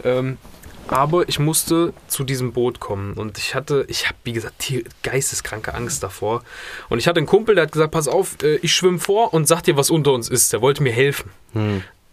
[0.03, 0.37] Ähm,
[0.87, 4.71] aber ich musste zu diesem Boot kommen und ich hatte, ich habe wie gesagt
[5.03, 6.43] geisteskranke Angst davor.
[6.89, 9.47] Und ich hatte einen Kumpel, der hat gesagt, pass auf, äh, ich schwimme vor und
[9.47, 10.53] sag dir, was unter uns ist.
[10.53, 11.31] Der wollte mir helfen.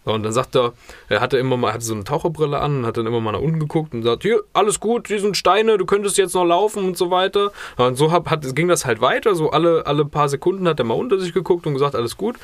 [0.05, 0.73] So, Und dann sagt er,
[1.09, 3.39] er hatte immer mal, hatte so eine Taucherbrille an und hat dann immer mal nach
[3.39, 6.85] unten geguckt und sagt, hier, alles gut, hier sind Steine, du könntest jetzt noch laufen
[6.85, 7.51] und so weiter.
[7.77, 10.85] Und so hab, hat, ging das halt weiter, so alle, alle paar Sekunden hat er
[10.85, 12.35] mal unter sich geguckt und gesagt, alles gut.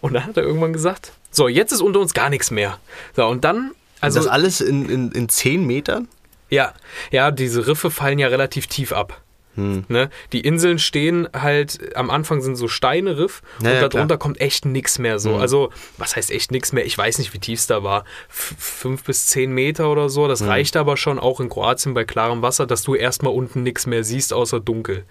[0.00, 2.78] Und dann hat er irgendwann gesagt, so, jetzt ist unter uns gar nichts mehr.
[3.16, 3.72] So, und dann,
[4.02, 6.08] also, das alles in, in, in 10 Metern?
[6.50, 6.74] ja,
[7.10, 9.22] ja, diese Riffe fallen ja relativ tief ab.
[9.54, 9.84] Hm.
[9.88, 10.08] Ne?
[10.32, 14.18] Die Inseln stehen halt, am Anfang sind so Steine Riff Ja, und darunter klar.
[14.18, 15.36] kommt echt nichts mehr so.
[15.36, 16.86] Also, was heißt echt nichts mehr?
[16.86, 18.04] Ich weiß nicht, wie tief es da war.
[18.30, 20.26] F fünf bis zehn Meter oder so.
[20.26, 23.86] Das reicht aber schon auch in Kroatien bei klarem Wasser, dass du erstmal unten nichts
[23.86, 25.04] mehr siehst, außer dunkel.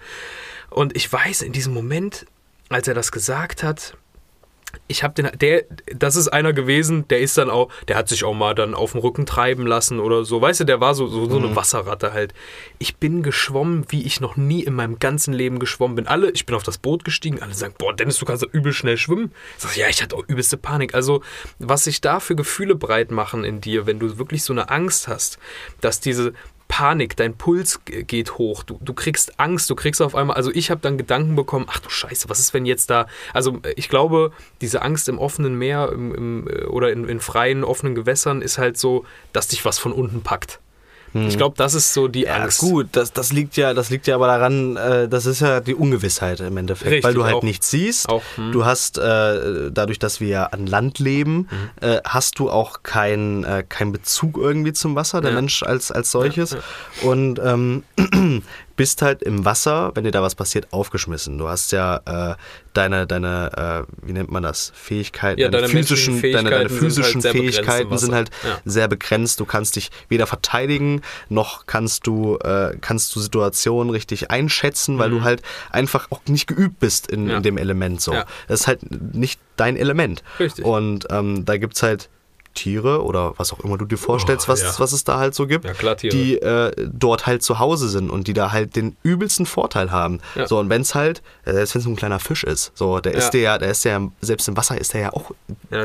[0.70, 2.26] Und ich weiß, in diesem Moment,
[2.70, 3.96] als er das gesagt hat,
[4.88, 5.64] ich habe den, der,
[5.94, 8.92] das ist einer gewesen, der ist dann auch, der hat sich auch mal dann auf
[8.92, 10.42] dem Rücken treiben lassen oder so.
[10.42, 12.34] Weißt du, der war so, so, so eine Wasserratte halt.
[12.78, 16.08] Ich bin geschwommen, wie ich noch nie in meinem ganzen Leben geschwommen bin.
[16.08, 18.74] Alle, ich bin auf das Boot gestiegen, alle sagen, boah, Dennis, du kannst ja übel
[18.74, 19.32] schnell schwimmen.
[19.58, 20.94] Ich sag, ja, ich hatte auch übelste Panik.
[20.94, 21.22] Also,
[21.60, 25.08] was sich da für Gefühle breit machen in dir, wenn du wirklich so eine Angst
[25.08, 25.40] hast,
[25.80, 26.34] dass diese
[26.72, 30.72] Panik, dein Puls geht hoch, du, du kriegst Angst, du kriegst auf einmal, also ich
[30.72, 33.90] habe dann Gedanken bekommen, ach du Scheiße, was ist, wenn jetzt da, also äh, ich
[33.90, 38.42] glaube, diese Angst im offenen Meer im, im, äh, oder in, in freien, offenen Gewässern
[38.42, 39.04] ist halt so,
[39.34, 40.61] dass dich was von unten packt.
[41.14, 42.60] Ich glaube, das ist so die Ja, Angst.
[42.60, 45.76] gut, das, das liegt ja, das liegt ja aber daran, äh, das ist ja die
[45.76, 47.44] Ungewissheit im Endeffekt, Richtig, weil du halt auch.
[47.44, 48.08] nichts siehst.
[48.08, 48.52] Auch, hm.
[48.54, 51.70] Du hast äh, dadurch, dass wir ja an Land leben, Mhm.
[51.82, 55.36] äh, hast du auch keinen äh, keinen Bezug irgendwie zum Wasser, der Ja.
[55.36, 56.56] Mensch als als solches
[57.02, 57.84] und ähm,
[58.82, 61.38] bist halt im Wasser, wenn dir da was passiert, aufgeschmissen.
[61.38, 62.36] Du hast ja äh,
[62.74, 66.82] deine deine äh, wie nennt man das Fähigkeiten, Ja, deine physischen menschlichen deine, deine Fähigkeiten
[66.82, 68.58] sind halt physischen sehr begrenzt im Fähigkeiten sind halt Ja.
[68.66, 69.40] sehr begrenzt.
[69.40, 75.12] Du kannst dich weder verteidigen, noch kannst du, äh, kannst du Situationen richtig einschätzen, weil
[75.12, 77.30] du halt einfach auch nicht geübt bist in, Mhm.
[77.30, 77.38] Ja.
[77.38, 78.02] in dem Element.
[78.02, 78.14] So.
[78.48, 78.80] Das ist halt
[79.14, 80.24] nicht dein Element.
[80.40, 80.66] Richtig.
[80.66, 82.10] Und ähm, da gibt es halt
[82.54, 84.74] Tiere oder was auch immer du dir vorstellst, was, Oh, ja.
[84.80, 88.10] was es da halt so gibt, Ja, klar, die äh, dort halt zu Hause sind
[88.10, 90.20] und die da halt den übelsten Vorteil haben.
[90.36, 90.48] Ja.
[90.48, 93.14] So, und wenn es halt, äh, selbst wenn es ein kleiner Fisch ist, so, der
[93.14, 95.32] ist der ja, der ist der, selbst im Wasser ist der ja auch,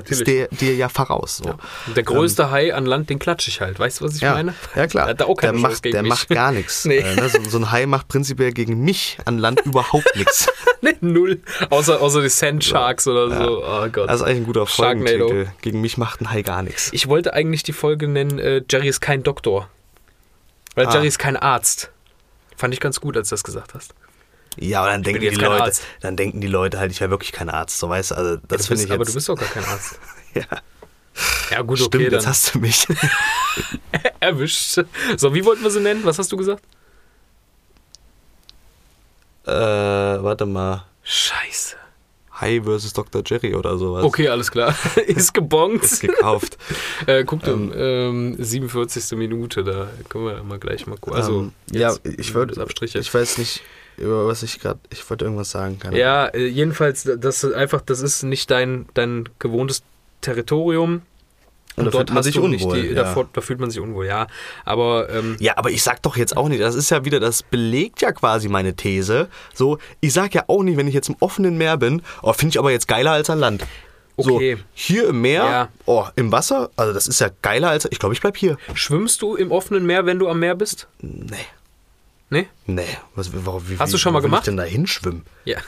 [0.08, 1.38] ist der dir ja voraus.
[1.38, 1.54] So.
[1.94, 3.78] Der größte Hai an Land, den klatsche ich halt.
[3.78, 4.54] Weißt du, was ich meine?
[4.74, 5.06] ja klar.
[5.06, 6.10] Der hat da auch der macht, gegen der mich.
[6.10, 6.84] macht gar nichts.
[6.96, 6.98] Nee.
[6.98, 7.28] Äh, ne?
[7.28, 10.48] so, so ein Hai macht prinzipiell gegen mich an Land überhaupt nichts.
[10.82, 11.40] nee, null.
[11.70, 13.64] Außer, außer die Sand Sharks oder so.
[13.64, 14.08] Oh Gott.
[14.08, 14.66] Das ist eigentlich ein guter.
[14.66, 15.46] Folgentitel.
[15.62, 16.90] Gegen mich macht ein Hai gar nichts.
[16.92, 19.68] Ich wollte eigentlich die Folge nennen, äh, Jerry ist kein Doktor.
[20.74, 20.92] Weil Ah.
[20.94, 21.90] Jerry ist kein Arzt.
[22.56, 23.94] Fand ich ganz gut, als du das gesagt hast.
[24.58, 25.82] Ja, aber dann denken, die jetzt Leute, Arzt.
[26.00, 27.78] dann denken die Leute halt, ich wäre wirklich kein Arzt.
[27.78, 29.10] So weißt also das finde bist, ich aber jetzt.
[29.10, 29.98] du bist doch gar kein Arzt.
[30.34, 30.42] ja,
[31.50, 32.86] Ja, gut, stimmt, okay, jetzt dann hast du mich.
[34.20, 34.80] erwischt.
[35.16, 36.04] So, wie wollten wir sie nennen?
[36.04, 36.62] Was hast du gesagt?
[39.46, 40.84] äh, warte mal.
[41.02, 41.76] Scheiße.
[42.38, 43.22] Hai versus Dr.
[43.24, 44.04] Jerry oder sowas.
[44.04, 44.74] Okay, alles klar.
[45.06, 45.82] ist gebongt.
[45.84, 46.58] Ist gekauft.
[47.06, 49.16] Äh, guck dir, ähm, 47.
[49.18, 51.14] Minute, da können wir mal gleich mal gucken.
[51.14, 52.98] Also, ähm, ja, ich Abstriche.
[52.98, 53.62] ich weiß nicht,
[53.96, 55.78] über was ich gerade, ich wollte irgendwas sagen.
[55.78, 59.82] Keine Ja, äh, jedenfalls, das ist einfach, das ist nicht dein, dein gewohntes
[60.20, 61.02] Territorium.
[61.76, 63.14] Und da fühlt man sich unwohl, Die, ja.
[63.14, 64.26] da, da fühlt man sich unwohl, ja.
[64.64, 67.42] Aber ähm, Ja, aber ich sag doch jetzt auch nicht, das ist ja wieder, das
[67.42, 69.28] belegt ja quasi meine These.
[69.54, 72.50] So, ich sag ja auch nicht, wenn ich jetzt im offenen Meer bin, oh, finde
[72.54, 73.66] ich aber jetzt geiler als an Land.
[74.18, 74.56] Okay.
[74.56, 75.68] So, hier im Meer, Ja.
[75.84, 78.56] oh, im Wasser, also das ist ja geiler als, ich glaube, ich bleib hier.
[78.72, 80.88] schwimmst du im offenen Meer, wenn du am Meer bist?
[81.02, 81.36] Nee,
[82.30, 82.48] Nee?
[82.64, 82.82] nee.
[83.14, 84.40] Was, warum, wie, Hast du wie- schon mal gemacht?
[84.40, 85.22] ich denn da hinschwimmen?
[85.44, 85.58] Ja.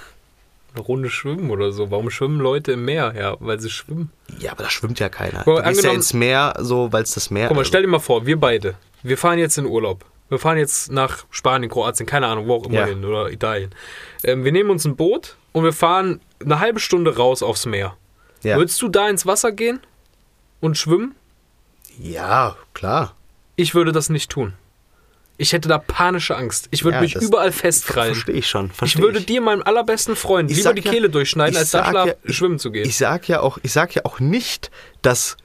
[0.74, 1.90] Eine Runde schwimmen oder so.
[1.90, 3.14] Warum schwimmen Leute im Meer?
[3.16, 4.12] Ja, weil sie schwimmen.
[4.38, 5.42] Ja, aber da schwimmt ja keiner.
[5.44, 7.68] Du gehst ja ins Meer, so, weil es das Meer Guck mal, ist.
[7.68, 10.04] stell dir mal vor, wir beide, wir fahren jetzt in Urlaub.
[10.28, 12.86] Wir fahren jetzt nach Spanien, Kroatien, keine Ahnung, wo auch immer Ja.
[12.86, 13.70] hin oder Italien.
[14.22, 17.96] Ähm, wir nehmen uns ein Boot und wir fahren eine halbe Stunde raus aufs Meer.
[18.42, 18.58] Ja.
[18.58, 19.80] Würdest du da ins Wasser gehen
[20.60, 21.14] und schwimmen?
[21.98, 23.14] ja, klar.
[23.56, 24.52] Ich würde das nicht tun.
[25.40, 26.66] Ich hätte da panische Angst.
[26.72, 28.14] Ich würde Ja, mich überall festkrallen.
[28.14, 28.66] Verstehe ich schon.
[28.66, 31.70] Ich versteh würde dir, meinem allerbesten Freund, Ich lieber die ja- Kehle durchschneiden, ich als
[31.70, 32.86] da schlaf, ja- ich- schwimmen zu gehen.
[32.88, 34.70] Ich sag ja auch, ich sag ja auch nicht,
[35.00, 35.36] dass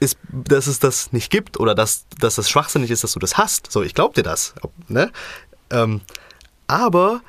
[0.00, 3.36] es, dass es das nicht gibt oder dass, dass das schwachsinnig ist, dass du das
[3.36, 3.70] hast.
[3.70, 4.54] So, ich glaub dir das.
[4.88, 5.12] Ne?
[5.70, 6.00] Ähm,
[6.66, 7.20] aber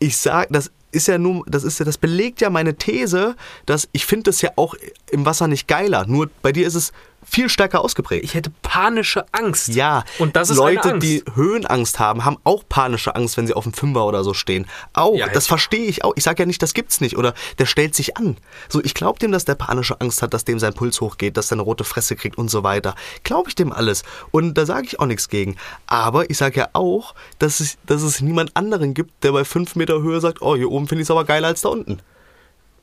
[0.00, 3.88] ich sag, das ist ja nur, das ist ja, das belegt ja meine These, dass
[3.92, 4.74] ich finde das ja auch
[5.12, 6.04] im Wasser nicht geiler.
[6.06, 6.92] Nur bei dir ist es
[7.24, 8.24] viel stärker ausgeprägt.
[8.24, 9.68] ich hätte panische Angst.
[9.68, 13.64] Ja, Und das ist Leute, die Höhenangst haben, haben auch panische Angst, wenn sie auf
[13.64, 14.66] dem Fünfer oder so stehen.
[14.92, 16.12] Auch, Ja, das verstehe ich auch.
[16.16, 18.36] Ich sage ja nicht, das gibt's nicht oder der stellt sich an.
[18.68, 21.50] So, ich glaube dem, dass der panische Angst hat, dass dem sein Puls hochgeht, dass
[21.50, 22.94] er eine rote Fresse kriegt und so weiter.
[23.22, 24.02] Glaube ich dem alles.
[24.30, 25.56] Und da sage ich auch nichts gegen.
[25.86, 29.76] Aber ich sage ja auch, dass es, dass es niemand anderen gibt, der bei fünf
[29.76, 32.00] Meter Höhe sagt, oh, hier oben finde ich es aber geiler als da unten.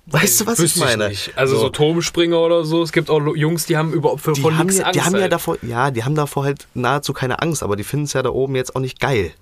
[0.09, 1.09] Weißt du, was ich meine?
[1.09, 1.37] nicht.
[1.37, 2.81] Also so, Turmspringer oder so.
[2.81, 4.95] Es gibt auch Jungs, die haben überhaupt für die von haben, ja, Angst.
[4.95, 5.33] die haben ja halt.
[5.33, 8.29] davor, ja, die haben davor halt nahezu keine Angst, aber die finden es ja da
[8.29, 9.33] oben jetzt auch nicht geil.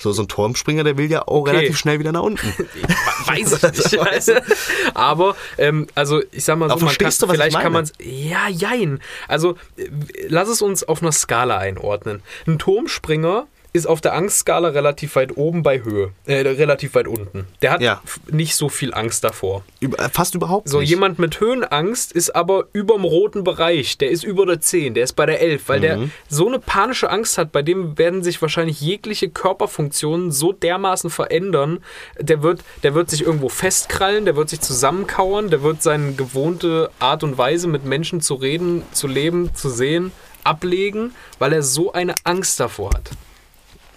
[0.00, 1.50] So, so ein Turmspringer, der will ja auch Okay.
[1.50, 2.46] relativ schnell wieder nach unten.
[3.26, 4.42] Weiß ich nicht.
[4.94, 7.92] Aber, ähm, also ich sag mal so, man kann, du, ich vielleicht kann man es.
[8.00, 9.00] Ja, jein.
[9.28, 9.88] Also äh,
[10.28, 12.22] lass es uns auf einer Skala einordnen.
[12.46, 17.46] Ein Turmspringer ist auf der Angstskala relativ weit oben bei Höhe, äh, relativ weit unten.
[17.62, 18.00] Der hat Ja.
[18.30, 19.62] nicht so viel Angst davor.
[19.80, 20.88] Über, äh, fast überhaupt So, nicht.
[20.88, 23.98] jemand mit Höhenangst ist aber überm roten Bereich.
[23.98, 25.82] Der ist über der 10, der ist bei der 11, weil Mhm.
[25.82, 25.98] der
[26.28, 31.80] so eine panische Angst hat, bei dem werden sich wahrscheinlich jegliche Körperfunktionen so dermaßen verändern.
[32.18, 36.90] Der wird, der wird sich irgendwo festkrallen, der wird sich zusammenkauern, der wird seine gewohnte
[36.98, 40.12] Art und Weise, mit Menschen zu reden, zu leben, zu sehen,
[40.44, 43.10] ablegen, weil er so eine Angst davor hat.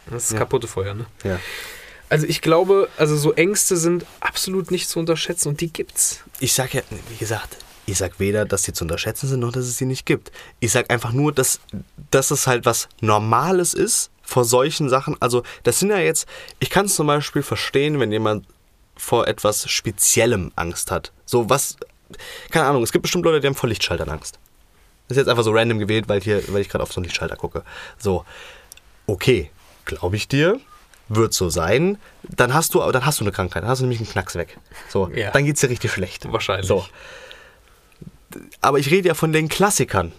[0.10, 1.06] Das ist kaputte Feuer, ne?
[1.24, 1.40] Ja.
[2.10, 6.20] Also ich glaube, also so Ängste sind absolut nicht zu unterschätzen und die gibt's.
[6.40, 9.66] Ich sag ja, wie gesagt, ich sag weder, dass die zu unterschätzen sind, noch dass
[9.66, 10.32] es sie nicht gibt.
[10.60, 11.62] Ich sag einfach nur, dass,
[12.12, 16.28] dass es halt was Normales ist, vor solchen Sachen, also das sind ja jetzt,
[16.60, 18.46] ich kann es zum Beispiel verstehen, wenn jemand
[18.96, 21.12] vor etwas Speziellem Angst hat.
[21.26, 21.76] So was,
[22.50, 24.40] keine Ahnung, es gibt bestimmt Leute, die haben vor Lichtschaltern Angst.
[25.08, 27.06] Das ist jetzt einfach so random gewählt, weil, hier, weil ich gerade auf so einen
[27.06, 27.64] Lichtschalter gucke.
[27.98, 28.26] So,
[29.08, 29.52] okay,
[29.86, 30.60] glaube ich dir,
[31.10, 34.00] wird so sein, dann hast du, dann hast du eine Krankheit, dann hast du nämlich
[34.00, 34.58] einen Knacks weg.
[34.90, 35.32] So, Ja.
[35.32, 36.32] dann geht es dir richtig schlecht.
[36.32, 36.68] Wahrscheinlich.
[36.68, 36.86] So.
[38.62, 40.12] Aber ich rede ja von den Klassikern.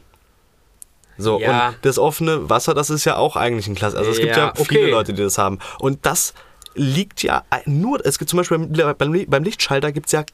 [1.18, 1.68] So, Ja.
[1.68, 4.00] und das offene Wasser, das ist ja auch eigentlich ein Klassiker.
[4.00, 4.90] Also es gibt Ja, ja viele okay.
[4.90, 5.58] Leute, die das haben.
[5.78, 6.34] Und das
[6.74, 10.24] liegt ja nur, es gibt zum Beispiel beim, beim, Lichtschalter gibt es ja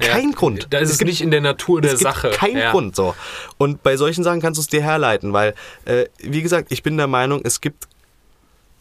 [0.00, 0.66] keinen Grund.
[0.70, 2.30] Da ist es, gibt- nicht in der Natur der es gibt Sache.
[2.30, 2.70] keinen ja.
[2.72, 3.14] Grund so.
[3.58, 5.54] Und bei solchen Sachen kannst du es dir herleiten, weil,
[5.84, 7.86] äh, wie gesagt, ich bin der Meinung, es gibt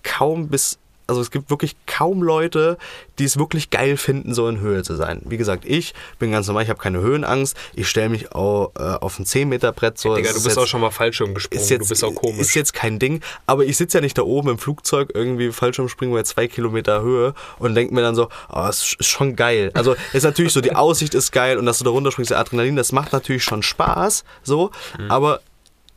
[0.03, 0.77] kaum bis,
[1.07, 2.77] also es gibt wirklich kaum Leute,
[3.17, 5.23] die es wirklich geil finden, so in Höhe zu sein.
[5.25, 8.83] Wie gesagt, ich bin ganz normal, ich habe keine Höhenangst, ich stelle mich auch äh,
[8.83, 10.15] auf ein 10 Meter Brett so.
[10.15, 11.63] Digga, das du ist bist jetzt- auch schon mal Fallschirm gesprungen.
[11.63, 12.39] ist jetzt, du bist auch komisch.
[12.39, 16.13] Ist jetzt kein Ding, aber ich sitze ja nicht da oben im Flugzeug irgendwie Fallschirmspringen
[16.13, 19.71] bei zwei Kilometer Höhe und denke mir dann so, oh, das ist schon geil.
[19.73, 22.75] Also ist natürlich so, die Aussicht ist geil und dass du da runterspringst, der Adrenalin,
[22.75, 24.69] das macht natürlich schon Spaß, so,
[24.99, 25.09] Mhm.
[25.09, 25.39] aber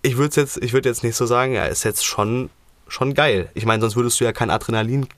[0.00, 2.48] ich würde jetzt, ich würde jetzt nicht so sagen, ja, ist jetzt schon,
[2.92, 3.48] schon geil.
[3.54, 5.10] Ich meine, sonst würdest du ja keinen Adrenalinkick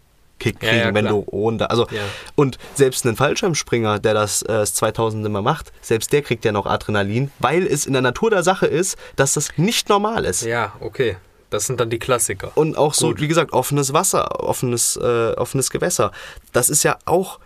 [0.42, 1.12] Ja, kriegen, ja, wenn klar.
[1.12, 2.02] du runter, also Ja.
[2.34, 6.52] und selbst ein Fallschirmspringer, der das äh, das 2000 immer macht, selbst der kriegt ja
[6.52, 10.42] noch Adrenalin, weil es in der Natur der Sache ist, dass das nicht normal ist.
[10.42, 11.16] ja, okay.
[11.50, 12.50] Das sind dann die Klassiker.
[12.56, 13.20] Und auch so, Gut.
[13.20, 16.10] wie gesagt, offenes Wasser, offenes, äh, offenes Gewässer.
[16.52, 17.38] Das ist ja auch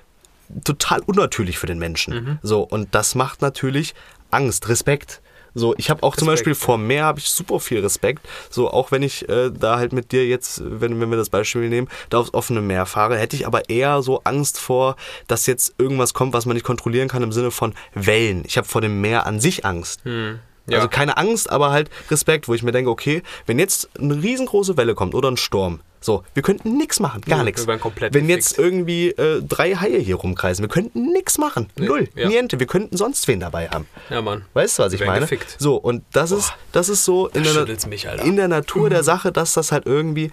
[0.65, 2.15] total unnatürlich für den Menschen.
[2.15, 2.39] Mhm.
[2.43, 3.95] So, und das macht natürlich
[4.31, 5.21] Angst, Respekt.
[5.55, 6.67] So, ich habe auch zum Respekt, Beispiel ja.
[6.67, 8.27] vor Meer habe ich super viel Respekt.
[8.51, 11.69] So, auch wenn ich äh, da halt mit dir jetzt, wenn, wenn wir das Beispiel
[11.69, 14.97] nehmen, da aufs offene Meer fahre, hätte ich aber eher so Angst vor,
[15.27, 18.43] dass jetzt irgendwas kommt, was man nicht kontrollieren kann im Sinne von Wellen.
[18.47, 20.05] Ich habe vor dem Meer an sich Angst.
[20.05, 20.41] Hm.
[20.69, 20.79] Ja.
[20.79, 24.77] Also keine Angst, aber halt Respekt, wo ich mir denke, okay, wenn jetzt eine riesengroße
[24.77, 27.67] Welle kommt oder ein Sturm, so, wir könnten nichts machen, gar nichts.
[27.67, 32.29] Wenn jetzt irgendwie äh, drei Haie hier rumkreisen, wir könnten nichts machen, null, ja.
[32.29, 33.87] niente, wir könnten sonst wen dabei haben.
[34.11, 34.45] ja, Mann.
[34.55, 35.21] Weißt du, was ich meine?
[35.21, 35.57] gefickt.
[35.59, 39.33] So, und das ist, das ist so in der, mich, in der Natur der Sache,
[39.33, 40.31] dass das halt irgendwie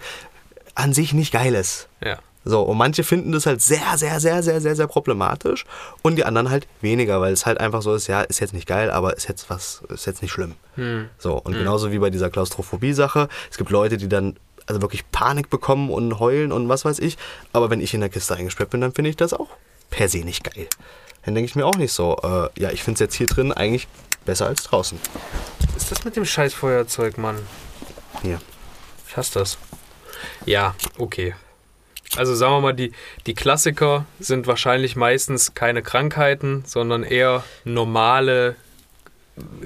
[0.74, 1.88] an sich nicht geil ist.
[2.04, 2.18] Ja.
[2.48, 5.64] So, und manche finden das halt sehr, sehr, sehr, sehr, sehr, sehr problematisch
[6.02, 8.68] und die anderen halt weniger, weil es halt einfach so ist, ja, ist jetzt nicht
[8.68, 10.54] geil, aber ist jetzt was, ist jetzt nicht schlimm.
[10.76, 11.08] Hm.
[11.18, 14.36] So, und genauso wie bei dieser Klaustrophobie-Sache, es gibt Leute, die dann
[14.66, 17.16] also wirklich Panik bekommen und heulen und was weiß ich,
[17.52, 19.48] aber wenn ich in der Kiste eingesperrt bin, dann finde ich das auch
[19.90, 20.68] per se nicht geil.
[21.24, 23.52] Dann denke ich mir auch nicht so, äh, ja, ich finde es jetzt hier drin
[23.52, 23.88] eigentlich
[24.24, 24.98] besser als draußen.
[25.74, 27.38] Was ist das mit dem scheiß Feuerzeug, Mann?
[28.22, 28.40] Hier.
[29.08, 29.58] Ich hasse das.
[30.44, 31.34] Ja, okay.
[32.16, 32.92] Also sagen wir mal, die,
[33.26, 38.56] die Klassiker sind wahrscheinlich meistens keine Krankheiten, sondern eher normale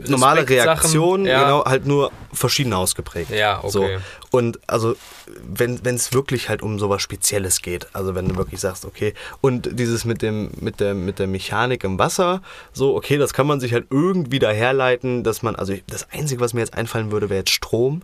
[0.09, 0.49] Normale.
[0.49, 1.43] Reaktionen, ja.
[1.43, 3.31] genau, halt nur verschieden ausgeprägt.
[3.31, 3.71] Ja, okay.
[3.71, 3.89] So.
[4.31, 4.97] Und also,
[5.45, 9.79] wenn es wirklich halt um sowas Spezielles geht, also wenn du wirklich sagst, okay, und
[9.79, 12.43] dieses mit dem, mit der, mit der Mechanik im Wasser,
[12.73, 16.53] so, okay, das kann man sich halt irgendwie daherleiten, dass man, also das Einzige, was
[16.53, 18.03] mir jetzt einfallen würde, wäre jetzt Strom.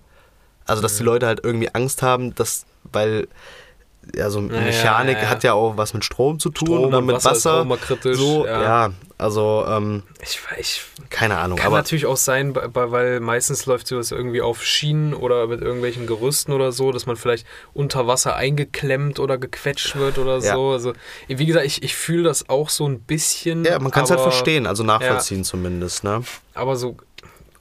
[0.66, 3.28] Also, dass die Leute halt irgendwie Angst haben, dass, weil
[4.14, 7.06] ja, so ja, Mechanik ja, hat ja auch was mit Strom zu tun Strom und
[7.06, 7.54] mit Wasser ist Wasser.
[7.54, 8.92] auch immer kritisch, So, ja.
[9.18, 14.12] also, ähm, Ich, ich keine Ahnung, kann aber natürlich auch sein, weil meistens läuft sowas
[14.12, 19.18] irgendwie auf Schienen oder mit irgendwelchen Gerüsten oder so, dass man vielleicht unter Wasser eingeklemmt
[19.18, 20.70] oder gequetscht wird oder so.
[20.70, 20.92] Also,
[21.28, 23.64] wie gesagt, ich, ich fühle das auch so ein bisschen.
[23.64, 26.22] ja, man kann es halt verstehen, also nachvollziehen zumindest, ne?
[26.54, 26.96] aber so,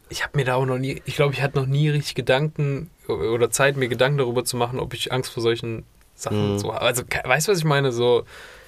[0.09, 2.89] ich habe mir da auch noch nie, ich glaube, ich hatte noch nie richtig Gedanken
[3.07, 5.83] oder Zeit, mir Gedanken darüber zu machen, ob ich Angst vor solchen
[6.15, 6.59] Sachen Mhm.
[6.59, 6.71] so.
[6.71, 7.91] Also, weißt du, was ich meine?
[7.91, 8.23] So,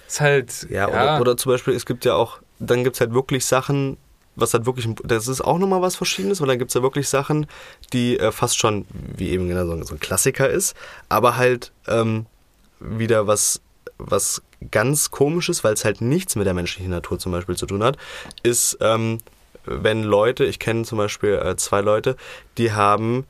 [0.08, 0.68] ist halt.
[0.70, 3.98] Ja, Oder, oder zum Beispiel, es gibt ja auch, dann gibt es halt wirklich Sachen,
[4.36, 7.10] was halt wirklich, das ist auch nochmal was Verschiedenes, weil dann gibt es ja wirklich
[7.10, 7.48] Sachen,
[7.94, 10.76] die äh, fast schon, wie eben genau, so ein- so ein Klassiker ist,
[11.10, 12.26] aber halt ähm,
[12.80, 13.62] wieder was,
[13.98, 17.84] was ganz komisches, weil es halt nichts mit der menschlichen Natur zum Beispiel zu tun
[17.84, 17.98] hat,
[18.44, 19.18] ist, ähm,
[19.66, 22.16] wenn Leute, ich kenne zum Beispiel äh, zwei Leute,
[22.60, 23.26] die haben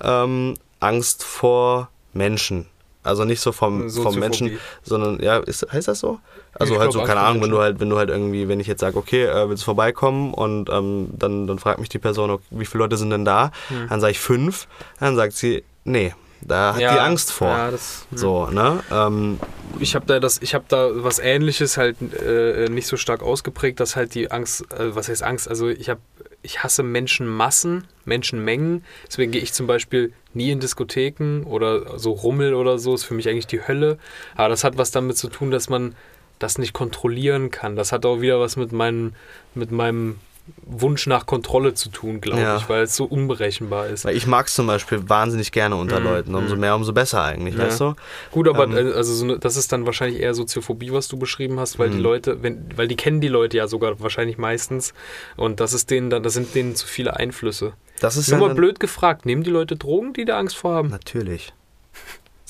[0.00, 2.66] ähm, Angst vor Menschen.
[3.02, 4.18] Also nicht so vom, vom.
[4.18, 6.18] Menschen, sondern ja, ist, heißt das so?
[6.52, 8.60] Also Ich halt glaub, so, keine Ahnung, wenn du halt, wenn du halt irgendwie, wenn
[8.60, 11.98] ich jetzt sage, okay, äh, willst du vorbeikommen und ähm, dann, dann fragt mich die
[11.98, 13.52] Person, okay, wie viele Leute sind denn da?
[13.88, 14.66] Dann sage ich fünf,
[14.98, 16.80] dann sagt sie, nee, da hat Hm.
[16.82, 17.48] Ja, die Angst vor.
[17.48, 18.80] Ja, das, So, ne?
[18.90, 19.38] Ähm,
[19.78, 23.80] ich habe da das, ich habe da was Ähnliches halt äh, nicht so stark ausgeprägt,
[23.80, 25.48] dass halt die Angst, äh, was heißt Angst?
[25.48, 26.00] Also ich habe,
[26.42, 28.84] ich hasse Menschenmassen, Menschenmengen.
[29.06, 32.94] Deswegen gehe ich zum Beispiel nie in Diskotheken oder so Rummel oder so.
[32.94, 33.98] Ist für mich eigentlich die Hölle.
[34.34, 35.94] Aber das hat was damit zu tun, dass man
[36.38, 37.76] das nicht kontrollieren kann.
[37.76, 39.14] Das hat auch wieder was mit meinem,
[39.54, 40.18] mit meinem
[40.66, 42.56] Wunsch nach Kontrolle zu tun, glaube Ja.
[42.56, 44.04] ich, weil es so unberechenbar ist.
[44.04, 46.34] Weil ich mag es zum Beispiel wahnsinnig gerne unter Leuten.
[46.34, 47.60] Umso mehr, umso besser eigentlich, Mhm.
[47.60, 47.66] Ja.
[47.66, 47.94] weißt du?
[48.30, 51.18] Gut, aber Ähm, äh, also so eine, das ist dann wahrscheinlich eher Soziophobie, was du
[51.18, 52.02] beschrieben hast, weil die Mhm.
[52.02, 54.94] Leute, wenn, weil die kennen die Leute ja sogar wahrscheinlich meistens
[55.36, 57.72] und das ist denen dann, das sind denen zu viele Einflüsse.
[58.00, 60.88] Das ist Nur mal blöd gefragt, nehmen die Leute Drogen, die da Angst vor haben?
[60.88, 61.52] Natürlich.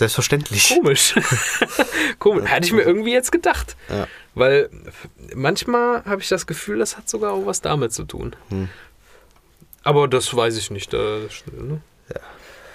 [0.01, 0.71] Selbstverständlich.
[0.71, 1.15] Komisch.
[2.19, 2.51] Komisch.
[2.51, 3.77] Hätte ich mir irgendwie jetzt gedacht.
[3.91, 4.09] Ja.
[4.35, 4.71] Weil
[5.35, 8.35] manchmal habe ich das Gefühl, das hat sogar auch was damit zu tun.
[8.49, 8.71] Hm.
[9.83, 10.95] Aber das weiß ich nicht.
[10.95, 11.19] Da,
[11.53, 11.83] ne?
[12.09, 12.21] Ja.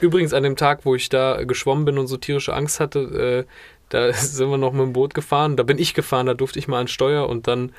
[0.01, 3.51] Übrigens, an dem Tag, wo ich da geschwommen bin und so tierische Angst hatte, äh,
[3.89, 5.57] da sind wir noch mit dem Boot gefahren.
[5.57, 7.71] Da bin ich gefahren, da durfte ich mal an Steuer und dann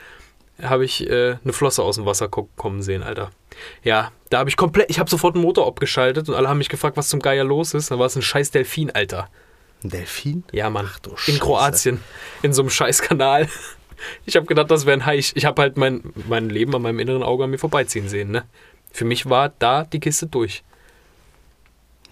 [0.63, 3.31] habe ich äh, eine Flosse aus dem Wasser ko- kommen sehen, Alter.
[3.83, 6.69] Ja, da habe ich komplett, ich habe sofort den Motor abgeschaltet und alle haben mich
[6.69, 7.91] gefragt, was zum Geier los ist.
[7.91, 9.29] Da war es ein scheiß Delfin, Alter.
[9.85, 10.45] Ein Delfin?
[10.53, 10.89] Ja, Mann.
[11.03, 11.39] du in Scheiße.
[11.41, 12.01] Kroatien.
[12.43, 13.49] In so einem Scheißkanal.
[14.27, 15.17] Ich habe gedacht, das wäre ein Hai.
[15.17, 18.31] Ich, ich habe halt mein, mein Leben an meinem inneren Auge an mir vorbeiziehen sehen.
[18.31, 18.45] Ne?
[18.93, 20.63] Für mich war da die Kiste durch.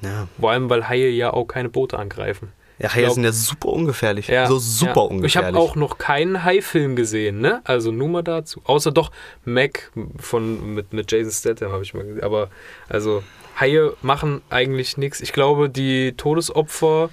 [0.01, 0.28] Ja.
[0.40, 2.53] Vor allem, weil Haie ja auch keine Boote angreifen.
[2.78, 4.28] Ja, Haie glaub- sind ja super ungefährlich.
[4.28, 5.02] Ja, so super ja.
[5.02, 5.26] ungefährlich.
[5.26, 7.60] Ich habe auch noch keinen Hai-Film gesehen, ne?
[7.64, 8.60] Also nur mal dazu.
[8.64, 9.12] Außer doch
[9.44, 12.22] Mac von, mit, mit Jason Statham habe ich mal gesehen.
[12.24, 12.50] Aber
[12.88, 13.22] also
[13.60, 15.20] Haie machen eigentlich nichts.
[15.20, 17.10] Ich glaube, die Todesopfer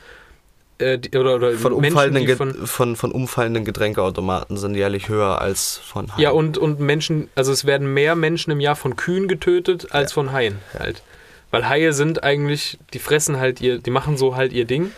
[0.82, 5.40] äh, die, oder, oder von Menschen, umfallenden, von, von, von umfallenden Getränkeautomaten sind jährlich höher
[5.40, 6.22] als von Haien.
[6.22, 10.12] Ja, und, und Menschen, also es werden mehr Menschen im Jahr von Kühen getötet als
[10.12, 11.04] von Haien halt.
[11.52, 14.92] Weil Haie sind eigentlich, die fressen halt ihr, die machen so halt ihr Ding.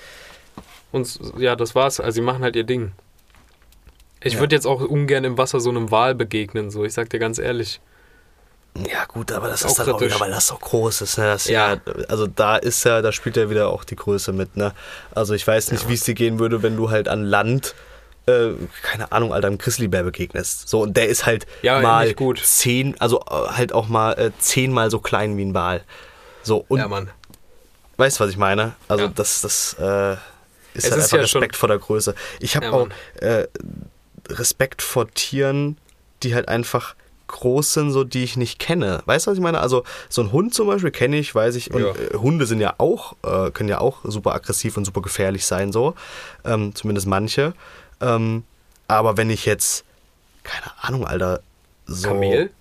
[0.94, 2.00] Und ja, das war's.
[2.00, 2.94] Also die machen halt ihr Ding.
[4.22, 4.40] Ich Ja.
[4.40, 7.40] würde jetzt auch ungern im Wasser so einem Wal begegnen, so, ich sag dir ganz
[7.40, 7.82] ehrlich.
[8.90, 11.18] Ja, gut, aber das Auch ist dann auch wieder, weil das so groß ist.
[11.18, 11.26] Ne?
[11.26, 11.74] Das Ja.
[11.74, 11.80] ja.
[12.08, 14.56] also da ist ja, da spielt ja wieder auch die Größe mit.
[14.56, 14.72] Ne?
[15.14, 17.76] Also ich weiß nicht, wie es dir gehen würde, wenn du halt an Land,
[18.26, 20.70] äh, keine Ahnung, Alter, einem Grizzlybär begegnest.
[20.70, 24.90] So, und der ist halt Ja, mal zehn, also äh, halt auch mal äh, zehnmal
[24.90, 25.84] so klein wie ein Wal.
[26.44, 27.10] So, und ja, Mann.
[27.98, 28.74] weißt du, was ich meine?
[28.88, 29.12] Also Ja.
[29.14, 30.16] das, das äh,
[30.74, 32.16] ist Es halt ist einfach ja schon- Respekt vor der Größe.
[32.40, 32.88] Ich habe Ja, auch
[33.22, 33.48] äh,
[34.30, 35.78] Respekt vor Tieren,
[36.24, 36.96] die halt einfach
[37.28, 39.02] groß sind, so die ich nicht kenne.
[39.06, 39.60] Weißt du, was ich meine?
[39.60, 41.74] Also so ein Hund zum Beispiel kenne ich, weiß ich.
[41.74, 41.90] Und Ja.
[41.92, 45.72] äh, Hunde sind ja auch, äh, können ja auch super aggressiv und super gefährlich sein,
[45.72, 45.96] so.
[46.46, 47.54] Ähm, zumindest manche.
[48.02, 48.44] Ähm,
[48.88, 49.84] aber wenn ich jetzt,
[50.44, 51.42] keine Ahnung, Alter,
[51.88, 52.10] so.
[52.10, 52.52] Kamel?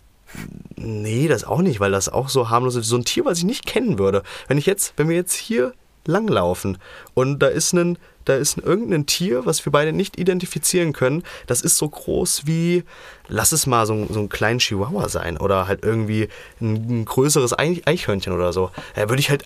[0.76, 2.86] Nee, das auch nicht, weil das auch so harmlos ist.
[2.88, 4.22] So ein Tier, was ich nicht kennen würde.
[4.48, 5.74] Wenn ich jetzt, wenn wir jetzt hier
[6.06, 6.78] langlaufen
[7.14, 11.22] und da ist ein, da ist ein, irgendein Tier, was wir beide nicht identifizieren können,
[11.46, 12.84] das ist so groß wie,
[13.28, 16.28] lass es mal so, ein- so ein kleinen Chihuahua sein oder halt irgendwie
[16.60, 18.70] ein, ein größeres Eich- Eichhörnchen oder so.
[18.94, 19.44] Da würde ich halt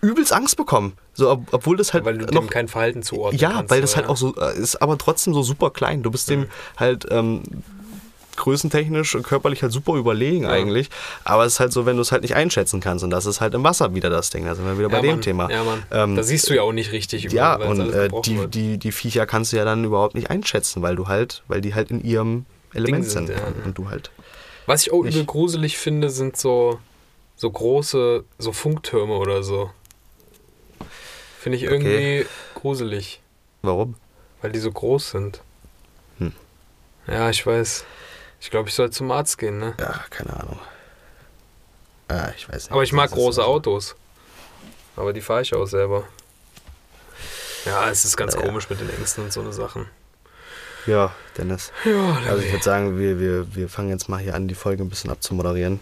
[0.00, 0.94] übelst Angst bekommen.
[1.14, 3.70] So, ob, obwohl das halt Weil du noch dem kein Verhalten zuordnen ja, kannst.
[3.70, 6.02] weil das so, halt auch so äh, ist, aber trotzdem so super klein.
[6.02, 6.46] Du bist dem
[6.76, 7.42] halt ähm,
[8.36, 10.90] größentechnisch und körperlich halt super überlegen eigentlich.
[11.24, 13.04] Aber es ist halt so, wenn du es halt nicht einschätzen kannst.
[13.04, 14.44] Und das ist halt im Wasser wieder das Ding.
[14.44, 15.20] Da sind wir wieder bei ja, dem Mann.
[15.20, 15.50] Thema.
[15.50, 15.82] Ja, Mann.
[15.90, 18.54] Ähm, da siehst du ja auch nicht richtig ja, überall, weil und äh, die, wird.
[18.54, 21.74] die, die Viecher kannst du ja dann überhaupt nicht einschätzen, weil du halt, weil die
[21.74, 23.38] halt in ihrem Element sind, sind.
[23.38, 23.46] ja.
[23.64, 24.10] Und, du halt.
[24.66, 26.78] Was ich auch übel gruselig finde, sind so,
[27.36, 29.70] so große, so Funktürme oder so.
[31.38, 31.74] Finde ich Okay.
[31.74, 33.20] irgendwie gruselig,
[33.62, 33.96] Warum?
[34.40, 35.42] weil die so groß sind.
[36.18, 36.32] Hm.
[37.06, 37.84] Ja, ich weiß.
[38.44, 39.72] Ich glaube, ich soll zum Arzt gehen, ne?
[39.80, 40.58] Ja, keine Ahnung.
[42.08, 42.72] Ah, ich weiß nicht.
[42.72, 43.96] Aber ich mag große so- Autos.
[44.96, 46.04] Aber die fahre ich auch selber.
[47.64, 48.46] Ja, es ist ganz Ja, ja.
[48.46, 49.86] komisch mit den Ängsten und so eine Sachen.
[50.86, 51.72] Ja, Dennis.
[51.86, 54.82] Ja, Also ich würde sagen, wir, wir, wir fangen jetzt mal hier an, die Folge
[54.82, 55.80] ein bisschen abzumoderieren.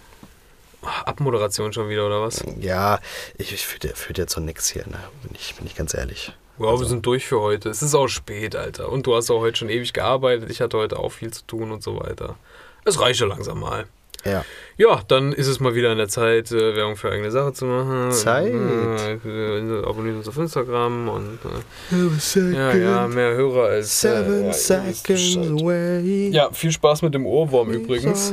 [1.04, 2.44] Abmoderation schon wieder, oder was?
[2.60, 3.00] Ja,
[3.38, 4.98] ich, ich führt, führt jetzt so nix hier, ne?
[5.24, 6.32] bin, ich, bin ich ganz ehrlich.
[6.58, 7.70] Ja, Also wir sind durch für heute.
[7.70, 8.88] Es ist auch spät, Alter.
[8.88, 10.48] Und du hast auch heute schon ewig gearbeitet.
[10.50, 12.36] Ich hatte heute auch viel zu tun und so weiter.
[12.84, 13.86] Es reicht ja langsam mal.
[14.24, 14.44] Ja.
[14.76, 17.66] Ja, dann ist es mal wieder an der Zeit, äh, Werbung für eigene Sache zu
[17.66, 18.10] machen.
[18.12, 18.52] Zeit.
[18.52, 24.00] Äh, abonniert uns auf Instagram und äh, ja, ja, mehr Hörer als.
[24.00, 24.96] Seven äh, ja, wisst Bescheid.
[24.96, 26.28] seconds away.
[26.30, 28.32] Ja, viel Spaß mit dem Ohrwurm übrigens.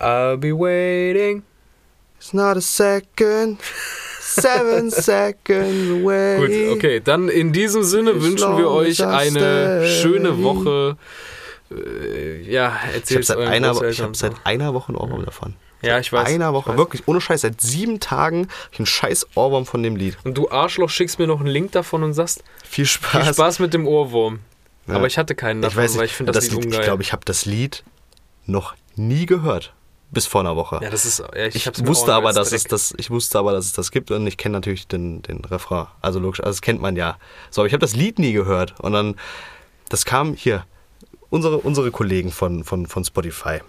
[0.00, 1.42] I'll be waiting.
[2.18, 3.58] It's not a second.
[4.34, 6.38] Seven seconds away.
[6.68, 10.00] Gut, okay, dann in diesem Sinne As wünschen wir euch eine stay.
[10.02, 10.96] schöne Woche.
[11.70, 15.24] Äh, ja, Ich habe erzählt seit, einer, Wo- ich hab seit einer Woche einen Ohrwurm
[15.24, 15.54] davon.
[15.82, 16.28] Ja, ich weiß.
[16.28, 16.76] einer ich Woche, weiß.
[16.76, 20.18] wirklich, ohne Scheiß, seit sieben Tagen ich einen scheiß Ohrwurm von dem Lied.
[20.24, 23.36] Und du Arschloch schickst mir noch einen Link davon und sagst, Viel viel Spaß.
[23.36, 24.40] Spaß mit dem Ohrwurm.
[24.88, 24.94] Ja.
[24.96, 26.80] Aber ich hatte keinen davon, ich weiß nicht, weil ich finde das, Lied Lied, ungeil.
[26.80, 27.82] Ich glaube, ich habe das Lied
[28.46, 29.72] noch nie gehört.
[30.12, 30.80] Bis vor einer Woche.
[30.82, 33.66] ja, das ist, ja, ich, ich, wusste aber, dass es das, ich wusste aber, dass
[33.66, 35.86] es das gibt und ich kenne natürlich den, den Refrain.
[36.00, 37.16] Also logisch, also das kennt man ja.
[37.50, 38.74] So, aber ich habe das Lied nie gehört.
[38.80, 39.14] Und dann,
[39.88, 40.64] das kam hier.
[41.30, 43.60] unsere, unsere Kollegen von, von, von Spotify.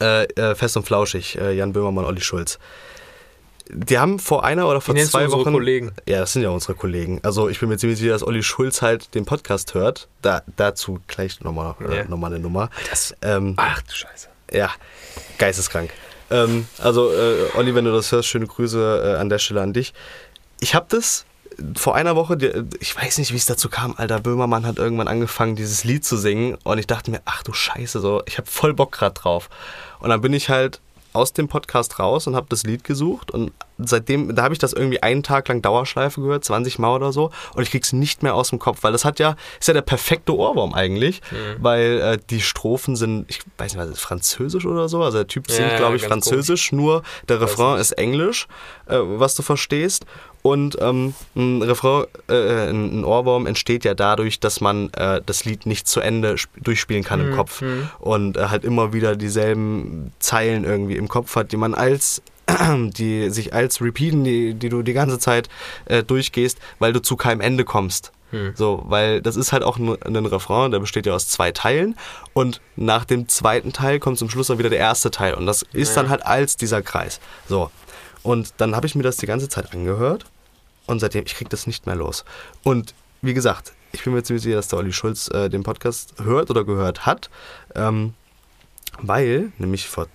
[0.00, 2.58] Äh, äh, fest und flauschig, äh, Jan Böhmermann, Olli Schulz.
[3.68, 5.52] Die haben vor einer oder vor zwei Wochen.
[5.52, 5.92] Kollegen?
[6.06, 7.20] Ja, das sind ja unsere Kollegen.
[7.22, 10.08] Also ich bin mir ziemlich sicher, dass Olli Schulz halt den Podcast hört.
[10.20, 12.04] Da, dazu gleich nochmal äh, Ja.
[12.04, 12.70] noch eine Nummer.
[12.90, 14.28] Das, Ähm, ach du Scheiße.
[14.52, 14.70] Ja,
[15.38, 15.90] geisteskrank.
[16.30, 19.72] Ähm, also, äh, Olli, wenn du das hörst, schöne Grüße äh, an der Stelle an
[19.72, 19.92] dich.
[20.60, 21.24] Ich habe das
[21.76, 25.08] vor einer Woche, die- ich weiß nicht, wie es dazu kam, Alter, Böhmermann hat irgendwann
[25.08, 28.50] angefangen, dieses Lied zu singen und ich dachte mir, ach du Scheiße, so, ich habe
[28.50, 29.50] voll Bock grad drauf.
[30.00, 30.80] Und dann bin ich halt
[31.12, 33.52] aus dem Podcast raus und habe das Lied gesucht und
[33.88, 37.30] seitdem, da habe ich das irgendwie einen Tag lang Dauerschleife gehört, 20 Mal oder so
[37.54, 39.82] und ich krieg's nicht mehr aus dem Kopf, weil das hat ja, ist ja der
[39.82, 41.20] perfekte Ohrwurm eigentlich,
[41.58, 45.26] weil äh, die Strophen sind, ich weiß nicht, was ist französisch oder so, also der
[45.26, 48.46] Typ singt, ja, glaube ich, französisch, nur der Refrain ist Englisch,
[48.86, 50.04] äh, was du verstehst.
[50.44, 55.44] Und ähm, ein Refrain, äh, ein ein Ohrwurm entsteht ja dadurch, dass man äh, das
[55.44, 57.62] Lied nicht zu Ende sp- durchspielen kann Mhm, im Kopf
[58.00, 62.22] und äh, halt immer wieder dieselben Zeilen irgendwie im Kopf hat, die man als
[62.96, 65.48] die sich als repeaten, die, die du die ganze Zeit
[65.86, 68.12] äh, durchgehst, weil du zu keinem Ende kommst.
[68.30, 68.52] Hm.
[68.56, 71.96] So, weil das ist halt auch ein, ein Refrain, der besteht ja aus zwei Teilen
[72.32, 75.62] und nach dem zweiten Teil kommt zum Schluss dann wieder der erste Teil und das
[75.72, 77.20] ist dann halt als dieser Kreis.
[77.48, 77.70] So.
[78.22, 80.24] Und dann habe ich mir das die ganze Zeit angehört
[80.86, 82.24] und seitdem, ich krieg das nicht mehr los.
[82.62, 86.14] Und wie gesagt, ich bin mir ziemlich sicher, dass der Olli Schulz äh, den Podcast
[86.22, 87.28] hört oder gehört hat,
[87.74, 88.14] ähm,
[88.98, 90.06] weil, nämlich vor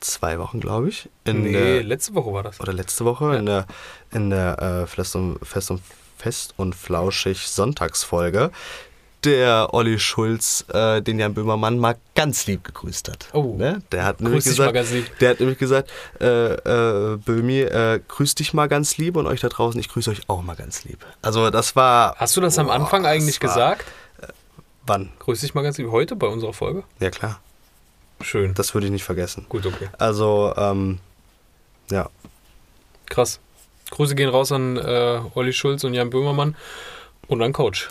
[0.00, 2.60] zwei Wochen, glaube ich, in nee, der, letzte Woche war das.
[2.60, 3.66] oder letzte Woche in der,
[4.12, 5.82] in der äh, Fest, und, Fest, und,
[6.16, 8.50] Fest und Flauschig Sonntagsfolge
[9.24, 13.28] der Olli Schulz äh, den Jan Böhmermann mal ganz lieb gegrüßt hat.
[13.32, 13.56] Oh.
[13.56, 13.82] Ne?
[13.90, 15.18] Der hat nämlich Grüß dich mal gesagt, ganz lieb.
[15.18, 15.90] der hat nämlich gesagt,
[16.20, 20.10] äh, äh, Böhmi, äh, grüß dich mal ganz lieb und euch da draußen, ich grüße
[20.10, 21.04] euch auch mal ganz lieb.
[21.22, 22.14] Also das war.
[22.16, 23.84] Hast du das am Boah, Anfang eigentlich war- gesagt?
[24.86, 25.10] Wann?
[25.18, 25.90] Grüß dich mal ganz lieb.
[25.90, 26.82] Heute bei unserer Folge?
[26.98, 27.40] Ja klar,
[28.20, 28.54] Schön.
[28.54, 29.46] das würde ich nicht vergessen.
[29.48, 29.88] Gut, okay.
[29.98, 30.98] Also, ähm,
[31.90, 32.08] ja.
[33.06, 33.40] Krass.
[33.90, 36.56] Grüße gehen raus an äh, Olli Schulz und Jan Böhmermann
[37.28, 37.88] und an Coach.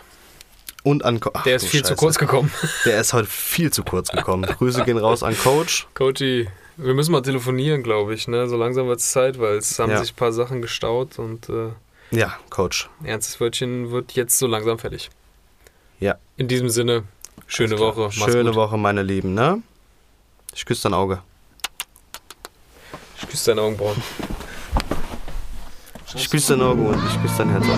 [0.84, 1.95] Und an Co- Ach, Der ist viel zu Scheiße.
[1.99, 2.51] kurz gekommen.
[2.86, 4.43] Der ist heute viel zu kurz gekommen.
[4.43, 5.88] Grüße gehen raus an Coach.
[5.95, 6.47] Coachy,
[6.78, 8.28] wir müssen mal telefonieren, glaube ich.
[8.28, 8.47] Ne?
[8.47, 9.99] So langsam wird es Zeit, weil es haben Ja.
[9.99, 11.69] sich ein paar Sachen gestaut und äh,
[12.11, 12.89] Ja, Coach.
[13.03, 15.09] Ernstes Wörtchen wird jetzt so langsam fertig.
[15.99, 16.15] Ja.
[16.38, 17.03] In diesem Sinne,
[17.47, 17.80] schöne.
[17.80, 18.01] Woche.
[18.01, 18.55] Mach's Schöne gut.
[18.55, 19.61] Woche, meine Lieben, ne?
[20.54, 21.22] Ich küsse dein Auge.
[23.22, 24.02] Ich küsse deine Augenbrauen.
[26.16, 27.78] Ich küsse dein Auge und ich küsse dein Herz auch.